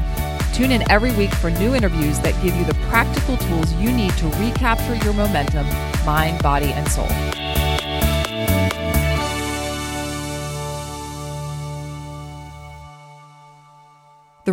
Tune 0.53 0.71
in 0.71 0.89
every 0.91 1.11
week 1.13 1.33
for 1.33 1.49
new 1.49 1.73
interviews 1.73 2.19
that 2.19 2.39
give 2.43 2.55
you 2.55 2.63
the 2.63 2.75
practical 2.87 3.37
tools 3.37 3.73
you 3.73 3.91
need 3.91 4.15
to 4.17 4.27
recapture 4.27 4.95
your 4.97 5.13
momentum, 5.13 5.65
mind, 6.05 6.43
body, 6.43 6.71
and 6.73 6.87
soul. 6.87 7.07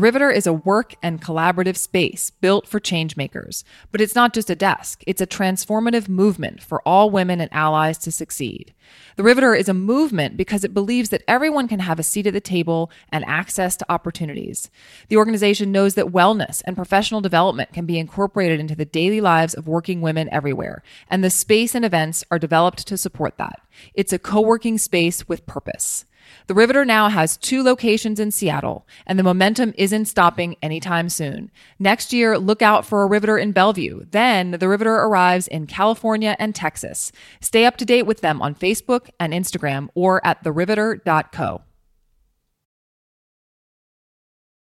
The 0.00 0.04
Riveter 0.04 0.30
is 0.30 0.46
a 0.46 0.54
work 0.54 0.94
and 1.02 1.20
collaborative 1.20 1.76
space 1.76 2.30
built 2.30 2.66
for 2.66 2.80
changemakers. 2.80 3.64
But 3.92 4.00
it's 4.00 4.14
not 4.14 4.32
just 4.32 4.48
a 4.48 4.54
desk, 4.54 5.04
it's 5.06 5.20
a 5.20 5.26
transformative 5.26 6.08
movement 6.08 6.62
for 6.62 6.80
all 6.88 7.10
women 7.10 7.38
and 7.38 7.52
allies 7.52 7.98
to 7.98 8.10
succeed. 8.10 8.72
The 9.16 9.22
Riveter 9.22 9.54
is 9.54 9.68
a 9.68 9.74
movement 9.74 10.38
because 10.38 10.64
it 10.64 10.72
believes 10.72 11.10
that 11.10 11.22
everyone 11.28 11.68
can 11.68 11.80
have 11.80 11.98
a 11.98 12.02
seat 12.02 12.26
at 12.26 12.32
the 12.32 12.40
table 12.40 12.90
and 13.12 13.26
access 13.26 13.76
to 13.76 13.92
opportunities. 13.92 14.70
The 15.08 15.18
organization 15.18 15.70
knows 15.70 15.96
that 15.96 16.06
wellness 16.06 16.62
and 16.64 16.76
professional 16.76 17.20
development 17.20 17.74
can 17.74 17.84
be 17.84 17.98
incorporated 17.98 18.58
into 18.58 18.74
the 18.74 18.86
daily 18.86 19.20
lives 19.20 19.52
of 19.52 19.68
working 19.68 20.00
women 20.00 20.30
everywhere, 20.32 20.82
and 21.10 21.22
the 21.22 21.28
space 21.28 21.74
and 21.74 21.84
events 21.84 22.24
are 22.30 22.38
developed 22.38 22.86
to 22.86 22.96
support 22.96 23.36
that. 23.36 23.60
It's 23.92 24.14
a 24.14 24.18
co 24.18 24.40
working 24.40 24.78
space 24.78 25.28
with 25.28 25.44
purpose. 25.44 26.06
The 26.46 26.54
Riveter 26.54 26.84
now 26.84 27.08
has 27.08 27.36
two 27.36 27.62
locations 27.62 28.20
in 28.20 28.30
Seattle, 28.30 28.86
and 29.06 29.18
the 29.18 29.22
momentum 29.22 29.72
isn't 29.76 30.06
stopping 30.06 30.56
anytime 30.62 31.08
soon. 31.08 31.50
Next 31.78 32.12
year, 32.12 32.38
look 32.38 32.62
out 32.62 32.84
for 32.84 33.02
a 33.02 33.06
Riveter 33.06 33.38
in 33.38 33.52
Bellevue. 33.52 34.06
Then 34.10 34.52
the 34.52 34.68
Riveter 34.68 34.94
arrives 34.94 35.46
in 35.46 35.66
California 35.66 36.36
and 36.38 36.54
Texas. 36.54 37.12
Stay 37.40 37.64
up 37.64 37.76
to 37.76 37.84
date 37.84 38.06
with 38.06 38.20
them 38.20 38.42
on 38.42 38.54
Facebook 38.54 39.10
and 39.18 39.32
Instagram 39.32 39.88
or 39.94 40.24
at 40.26 40.42
theriveter.co. 40.44 41.62